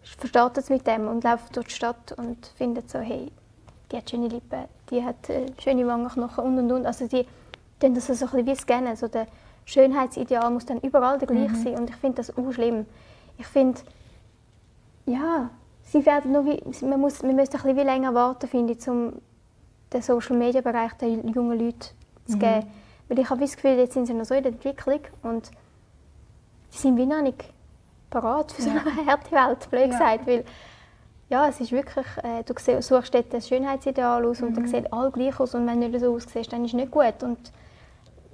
starten 0.03 0.61
es 0.61 0.71
mit 0.71 0.87
dem 0.87 1.09
und 1.09 1.25
laufen 1.25 1.53
durch 1.53 1.67
die 1.67 1.75
Stadt 1.75 2.13
und 2.17 2.47
finden 2.57 2.83
so, 2.87 2.99
hey, 2.99 3.31
die 3.91 3.97
hat 3.97 4.11
schöne 4.11 4.29
Lippen, 4.29 4.65
die 4.91 5.05
hat 5.05 5.29
äh, 5.29 5.47
schöne 5.59 5.87
Wangenknochen 5.87 6.45
und 6.45 6.59
und 6.59 6.73
und. 6.73 6.87
Also 6.87 7.07
die 7.07 7.27
dann 7.81 7.95
das 7.95 8.07
so 8.07 8.13
ein 8.13 8.19
bisschen 8.19 8.47
wie 8.47 8.55
scannen. 8.55 8.97
So 8.97 9.09
der 9.09 9.27
Schönheitsideal 9.65 10.51
muss 10.51 10.67
dann 10.67 10.81
überall 10.81 11.19
der 11.19 11.29
gleich 11.29 11.51
mhm. 11.51 11.63
sein 11.63 11.75
und 11.77 11.91
ich 11.91 11.97
finde 11.97 12.17
das 12.17 12.37
auch 12.37 12.53
schlimm. 12.53 12.87
Ich 13.39 13.47
finde, 13.47 13.81
ja, 15.07 15.51
sie 15.83 16.05
werden 16.07 16.33
nur 16.33 16.47
wie, 16.47 16.63
man, 16.85 17.01
muss, 17.01 17.23
man 17.23 17.37
müsste 17.37 17.59
ein 17.59 17.63
bisschen 17.63 17.77
wie 17.77 17.83
länger 17.83 18.15
warten, 18.15 18.49
finde 18.49 18.73
ich, 18.73 18.89
um 18.89 19.15
den 19.93 20.03
Social 20.03 20.37
Media 20.37 20.61
Bereich 20.61 20.93
den 20.95 21.29
jungen 21.29 21.59
Leuten 21.59 21.89
zu 22.27 22.37
mhm. 22.37 22.41
Weil 23.09 23.19
ich 23.19 23.31
habe 23.31 23.41
das 23.41 23.55
Gefühl, 23.55 23.79
jetzt 23.79 23.95
sind 23.95 24.07
sie 24.07 24.15
noch 24.15 24.25
so 24.25 24.35
in 24.35 24.43
der 24.43 24.53
Entwicklung 24.53 25.01
und 25.23 25.51
sie 26.71 26.79
sind 26.79 26.97
wie 26.97 27.07
noch 27.07 27.23
nicht 27.23 27.45
parat 28.11 28.53
für 28.53 28.63
so 28.63 28.71
eine 28.71 28.81
ja. 28.81 29.07
harte 29.07 29.33
Welt, 29.33 29.71
blöd 29.71 29.91
gesagt. 29.91 30.27
Weil, 30.27 30.45
ja, 31.29 31.49
es 31.49 31.61
ist 31.61 31.73
wirklich, 31.73 32.07
äh, 32.23 32.43
du 32.45 32.55
suchst 32.81 33.15
dort 33.15 33.35
ein 33.35 33.43
Schönheitsideal 33.43 34.25
aus 34.25 34.41
mhm. 34.41 34.49
und 34.49 34.57
dann 34.57 34.67
sieht 34.69 34.93
alle 34.93 35.11
gleich 35.11 35.39
aus 35.41 35.55
und 35.55 35.67
wenn 35.67 35.81
du 35.81 35.89
nicht 35.89 36.01
so 36.01 36.15
aussiehst, 36.15 36.53
dann 36.53 36.65
ist 36.65 36.71
es 36.71 36.75
nicht 36.75 36.91
gut. 36.91 37.23
Und 37.23 37.53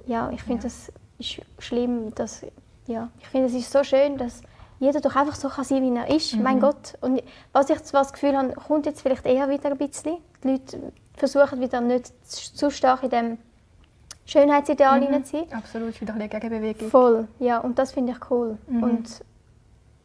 ja, 0.05 0.29
ich 0.31 0.41
finde, 0.43 0.63
ja. 0.63 0.69
das 0.69 0.91
ist 1.17 1.41
schlimm. 1.59 2.13
Dass, 2.15 2.45
ja, 2.87 3.09
ich 3.19 3.27
finde, 3.27 3.47
es 3.47 3.53
ist 3.53 3.71
so 3.71 3.83
schön, 3.83 4.17
dass 4.17 4.41
jeder 4.79 5.01
doch 5.01 5.15
einfach 5.15 5.35
so 5.35 5.49
kann 5.49 5.63
sein 5.63 5.81
wie 5.81 5.97
er 5.97 6.09
ist. 6.09 6.35
Mhm. 6.35 6.43
Mein 6.43 6.59
Gott. 6.59 6.93
Und 7.01 7.21
was 7.51 7.69
ich 7.69 7.81
zwar 7.83 8.01
das 8.01 8.13
Gefühl 8.13 8.37
habe, 8.37 8.53
kommt 8.53 8.85
jetzt 8.85 9.01
vielleicht 9.01 9.25
eher 9.25 9.49
wieder 9.49 9.71
ein 9.71 9.77
bisschen. 9.77 10.17
Die 10.43 10.51
Leute 10.51 10.93
versuchen 11.15 11.61
wieder 11.61 11.81
nicht 11.81 12.11
zu 12.25 12.69
stark 12.69 13.03
in 13.03 13.09
dem 13.09 13.37
Schönheitsideal 14.25 15.01
mhm. 15.01 15.23
sein. 15.23 15.43
Absolut, 15.51 15.99
wieder 15.99 16.13
eine 16.13 16.29
Gegenbewegung. 16.29 16.89
Voll, 16.89 17.27
ja. 17.39 17.59
Und 17.59 17.77
das 17.77 17.91
finde 17.91 18.13
ich 18.13 18.31
cool. 18.31 18.57
Mhm. 18.67 18.83
Und 18.83 19.25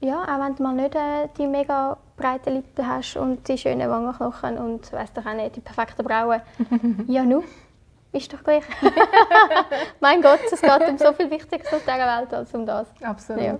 ja, 0.00 0.22
auch 0.22 0.44
wenn 0.44 0.54
du 0.54 0.62
mal 0.62 0.74
nicht 0.74 0.94
äh, 0.94 1.28
die 1.36 1.46
mega 1.46 1.96
breiten 2.16 2.54
Lippen 2.54 2.86
hast 2.86 3.16
und 3.16 3.46
die 3.48 3.58
schönen 3.58 3.88
Wangenknochen 3.88 4.58
und 4.58 4.92
weißt 4.92 5.16
doch 5.16 5.26
auch 5.26 5.34
nicht, 5.34 5.56
die 5.56 5.60
perfekten 5.60 6.04
Brauen. 6.04 6.40
ja, 7.06 7.24
nu 7.24 7.42
ist 8.12 8.32
doch 8.32 8.42
gleich. 8.42 8.64
mein 10.00 10.22
Gott, 10.22 10.40
es 10.50 10.60
geht 10.60 10.88
um 10.88 10.98
so 10.98 11.12
viel 11.12 11.30
Wichtiges 11.30 11.72
auf 11.72 11.82
dieser 11.82 12.20
Welt 12.20 12.32
als 12.32 12.54
um 12.54 12.64
das. 12.64 12.88
Absolut. 13.02 13.42
Ja. 13.42 13.58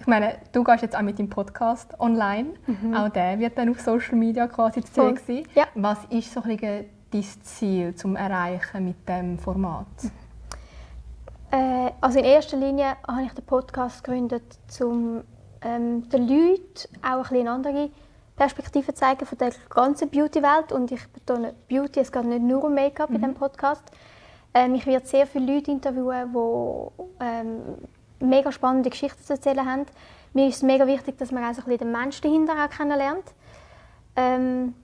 Ich 0.00 0.06
meine, 0.06 0.36
du 0.52 0.62
gehst 0.64 0.82
jetzt 0.82 0.96
auch 0.96 1.02
mit 1.02 1.18
dem 1.18 1.28
Podcast 1.28 1.98
online. 1.98 2.54
Mhm. 2.66 2.94
Auch 2.94 3.08
der 3.08 3.38
wird 3.38 3.56
dann 3.56 3.70
auf 3.70 3.80
Social 3.80 4.16
Media 4.16 4.46
quasi 4.46 4.82
zu 4.82 4.92
sehen 4.92 5.18
sein. 5.26 5.42
Ja. 5.54 5.64
Was 5.74 5.98
ist 6.10 6.32
so 6.32 6.42
ein 6.42 6.56
dein 7.10 7.24
Ziel 7.42 7.94
zum 7.94 8.16
Erreichen 8.16 8.84
mit 8.84 9.08
dem 9.08 9.38
Format? 9.38 9.86
Äh, 11.50 11.90
also 12.00 12.18
in 12.18 12.24
erster 12.24 12.56
Linie 12.56 12.96
habe 13.06 13.22
ich 13.24 13.32
den 13.32 13.44
Podcast 13.44 14.02
gegründet, 14.02 14.58
um 14.80 15.22
ähm, 15.62 16.08
den 16.08 16.28
Leuten 16.28 16.88
auch 17.02 17.16
ein 17.16 17.22
bisschen 17.22 17.48
andere 17.48 17.90
Perspektive 18.36 18.94
zeigen 18.94 19.24
von 19.24 19.38
der 19.38 19.52
ganzen 19.70 20.10
Beauty-Welt. 20.10 20.72
Und 20.72 20.92
ich 20.92 21.06
betone 21.08 21.54
Beauty, 21.68 22.00
es 22.00 22.12
geht 22.12 22.24
nicht 22.24 22.42
nur 22.42 22.64
um 22.64 22.74
Make-up 22.74 23.10
mhm. 23.10 23.16
in 23.16 23.22
diesem 23.22 23.34
Podcast. 23.34 23.84
Ähm, 24.54 24.74
ich 24.74 24.86
werde 24.86 25.06
sehr 25.06 25.26
viele 25.26 25.54
Leute 25.54 25.70
interviewen, 25.70 26.32
die 26.32 27.24
ähm, 27.24 27.60
mega 28.20 28.50
spannende 28.52 28.90
Geschichten 28.90 29.22
zu 29.22 29.34
erzählen 29.34 29.64
haben. 29.64 29.86
Mir 30.32 30.48
ist 30.48 30.56
es 30.56 30.62
mega 30.62 30.86
wichtig, 30.86 31.16
dass 31.18 31.32
man 31.32 31.44
auch 31.44 31.54
so 31.54 31.62
ein 31.62 31.68
bisschen 31.68 31.78
den 31.78 31.92
Menschen 31.92 32.22
dahinter 32.22 32.52
auch 32.64 32.70
kennenlernt. 32.70 33.24
Ähm, 34.16 34.74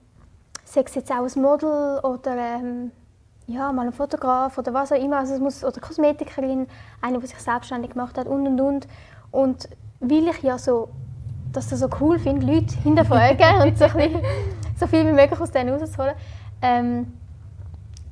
sei 0.73 0.83
es 0.85 0.95
jetzt 0.95 1.11
auch 1.11 1.23
ein 1.23 1.41
Model 1.41 1.99
oder 2.03 2.35
ähm, 2.35 2.91
ja, 3.47 3.71
mal 3.71 3.85
ein 3.85 3.93
Fotograf 3.93 4.57
oder 4.57 4.73
was 4.73 4.91
auch 4.91 4.97
immer, 4.97 5.17
also 5.19 5.33
es 5.33 5.39
muss, 5.39 5.63
oder 5.63 5.79
Kosmetikerin, 5.79 6.67
eine, 7.01 7.19
die 7.19 7.27
sich 7.27 7.39
selbstständig 7.39 7.91
gemacht 7.91 8.17
hat 8.17 8.27
und 8.27 8.47
und 8.47 8.59
und. 8.59 8.87
Und 9.31 9.69
weil 9.99 10.27
ich 10.27 10.41
ja 10.41 10.57
so 10.57 10.89
dass 11.53 11.71
ich 11.71 11.77
so 11.77 11.87
cool 12.01 12.19
finde, 12.19 12.45
Leute 12.45 12.75
hinterfragen 12.83 13.61
und 13.61 13.77
so, 13.77 13.85
bisschen, 13.85 14.21
so 14.77 14.87
viel 14.87 15.05
wie 15.05 15.11
möglich 15.11 15.39
aus 15.39 15.51
denen 15.51 15.69
rauszuholen. 15.79 16.15
Ähm, 16.61 17.13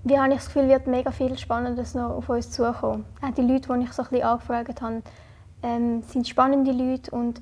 wie 0.04 0.18
habe 0.18 0.30
ich 0.30 0.36
das 0.36 0.46
Gefühl, 0.46 0.68
wird 0.68 0.88
mega 0.88 1.12
viel 1.12 1.38
Spannendes 1.38 1.94
noch 1.94 2.12
auf 2.12 2.30
uns 2.30 2.52
zukommen. 2.52 3.06
Auch 3.22 3.34
die 3.34 3.42
Leute, 3.42 3.74
die 3.74 3.84
ich 3.84 3.94
so 3.94 4.04
ein 4.04 4.10
bisschen 4.10 4.24
angefragt 4.24 4.82
habe, 4.82 5.02
ähm, 5.64 6.02
sind 6.04 6.28
spannende 6.28 6.72
Leute 6.72 7.12
und 7.12 7.40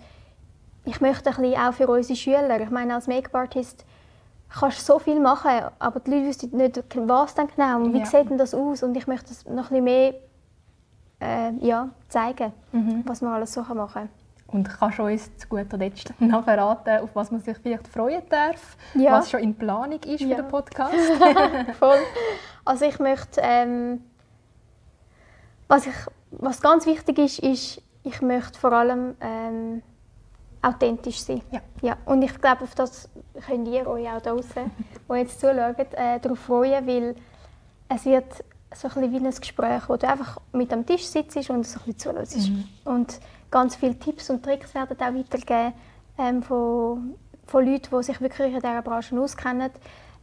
ich 0.86 1.00
möchte 1.00 1.30
ein 1.30 1.36
bisschen 1.36 1.62
auch 1.62 1.74
für 1.74 1.88
unsere 1.88 2.18
Schüler, 2.18 2.60
ich 2.60 2.70
meine 2.70 2.96
als 2.96 3.08
Make-up-Artist 3.08 3.86
kannst 4.50 4.86
so 4.86 5.00
viel 5.00 5.20
machen, 5.20 5.52
aber 5.78 6.00
die 6.00 6.12
Leute 6.12 6.28
wissen 6.28 6.58
nicht, 6.58 6.82
was 6.96 7.36
denn 7.36 7.48
genau 7.48 7.78
und 7.78 7.94
wie 7.94 8.00
ja. 8.00 8.06
sieht 8.06 8.30
denn 8.30 8.38
das 8.38 8.54
aus 8.54 8.84
und 8.84 8.96
ich 8.96 9.08
möchte 9.08 9.30
das 9.30 9.46
noch 9.46 9.72
ein 9.72 9.84
bisschen 9.84 9.84
mehr 9.84 10.14
äh, 11.22 11.52
ja, 11.60 11.90
zeigen, 12.08 12.54
mhm. 12.72 13.04
was 13.06 13.22
man 13.22 13.34
alles 13.34 13.54
so 13.54 13.62
machen 13.62 13.94
kann. 13.94 14.10
Und 14.48 14.68
kannst 14.68 14.98
du 14.98 15.04
uns 15.04 15.38
zu 15.38 15.48
guter 15.48 15.78
Letzt 15.78 16.12
noch 16.20 16.44
verraten, 16.44 17.04
auf 17.04 17.12
was 17.14 17.30
man 17.30 17.40
sich 17.42 17.58
vielleicht 17.58 17.88
freuen 17.88 18.24
darf, 18.30 18.78
ja. 18.96 19.12
was 19.12 19.30
schon 19.30 19.42
in 19.42 19.56
Planung 19.56 20.02
ist 20.02 20.22
ja. 20.22 20.30
für 20.30 20.36
den 20.42 20.48
Podcast? 20.48 20.94
Voll. 21.80 22.00
Also 22.66 22.86
ich 22.86 23.00
möchte, 23.00 23.42
ähm, 23.44 24.02
was, 25.68 25.86
ich, 25.86 25.94
was 26.32 26.62
ganz 26.62 26.86
wichtig 26.88 27.20
ist, 27.20 27.40
ist, 27.40 27.82
ich 28.04 28.22
möchte 28.22 28.58
vor 28.58 28.74
allem 28.74 29.16
ähm, 29.22 29.84
authentisch 30.62 31.22
sein. 31.22 31.42
Ja. 31.52 31.62
ja. 31.82 31.98
Und 32.06 32.22
ich 32.22 32.40
glaube, 32.40 32.64
auf 32.64 32.76
das 32.76 33.10
könnt 33.46 33.68
ihr 33.68 33.88
euch 33.88 34.08
auch 34.10 34.22
draußen, 34.22 34.70
die 35.10 35.14
jetzt 35.14 35.40
zuschauen, 35.40 35.76
äh, 35.76 36.20
darauf 36.20 36.40
freuen, 36.40 36.86
weil 36.86 37.16
es 37.88 38.06
wird 38.06 38.26
so 38.74 38.88
ein 38.88 38.94
bisschen 38.94 39.12
wie 39.12 39.28
ein 39.28 39.32
Gespräch, 39.32 39.84
wo 39.88 39.98
du 39.98 40.08
einfach 40.08 40.38
mit 40.52 40.72
am 40.72 40.86
Tisch 40.86 41.06
sitzt 41.06 41.36
und 41.50 41.66
so 41.66 41.80
ein 41.80 41.86
bisschen 41.86 41.98
zuhörst. 41.98 42.38
Mhm. 42.38 42.66
Und 42.86 43.20
ganz 43.50 43.76
viele 43.76 43.98
Tipps 43.98 44.30
und 44.30 44.44
Tricks 44.44 44.74
werden 44.76 44.98
auch 45.00 45.14
weitergegeben 45.14 45.74
ähm, 46.18 46.44
von, 46.44 47.16
von 47.48 47.66
Leuten, 47.66 47.98
die 47.98 48.04
sich 48.04 48.22
wirklich 48.22 48.54
in 48.54 48.60
dieser 48.60 48.82
Branche 48.82 49.20
auskennen, 49.20 49.72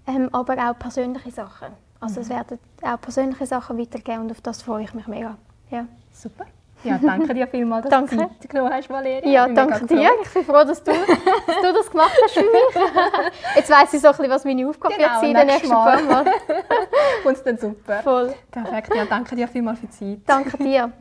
ähm, 0.06 0.28
aber 0.32 0.70
auch 0.70 0.78
persönliche 0.78 1.30
Sachen. 1.30 1.68
Also 1.98 2.16
mhm. 2.16 2.22
es 2.22 2.28
werden 2.28 2.58
auch 2.82 3.00
persönliche 3.00 3.46
Sachen 3.46 3.78
weitergegeben 3.78 4.22
und 4.22 4.30
auf 4.30 4.40
das 4.40 4.62
freue 4.62 4.84
ich 4.84 4.94
mich 4.94 5.06
mega. 5.06 5.36
Ja. 5.70 5.86
Super. 6.12 6.46
Ja, 6.84 6.98
danke 7.02 7.34
dir 7.34 7.46
vielmals, 7.46 7.84
dass 7.84 7.90
danke. 7.90 8.16
du 8.16 8.22
Zeit 8.22 8.48
genommen 8.48 8.72
hast, 8.72 8.88
Valeria. 8.88 9.28
Ja, 9.28 9.48
danke 9.48 9.86
dir. 9.86 10.10
Ich 10.22 10.30
bin 10.30 10.44
froh, 10.44 10.64
dass 10.64 10.82
du, 10.82 10.92
dass 10.92 11.56
du 11.60 11.72
das 11.72 11.90
gemacht 11.90 12.16
hast 12.22 12.34
für 12.34 12.40
mich. 12.40 12.50
Jetzt 13.56 13.70
weiss 13.70 13.92
ich 13.92 14.00
so 14.00 14.08
ein 14.08 14.16
bisschen, 14.16 14.30
was 14.30 14.44
meine 14.44 14.68
Aufgabe 14.68 14.94
genau, 14.94 15.08
wird 15.08 15.20
sein 15.20 15.34
den 15.34 15.46
nächsten 15.46 15.70
paar 15.70 16.02
Mal. 16.02 16.24
Und 17.24 17.38
dann 17.46 17.58
super. 17.58 18.02
Voll. 18.02 18.34
Perfekt. 18.50 18.94
Ja, 18.94 19.04
danke 19.04 19.34
dir 19.36 19.48
vielmals 19.48 19.80
für 19.80 19.86
die 19.86 19.92
Zeit. 19.92 20.18
Danke 20.26 20.56
dir. 20.58 20.92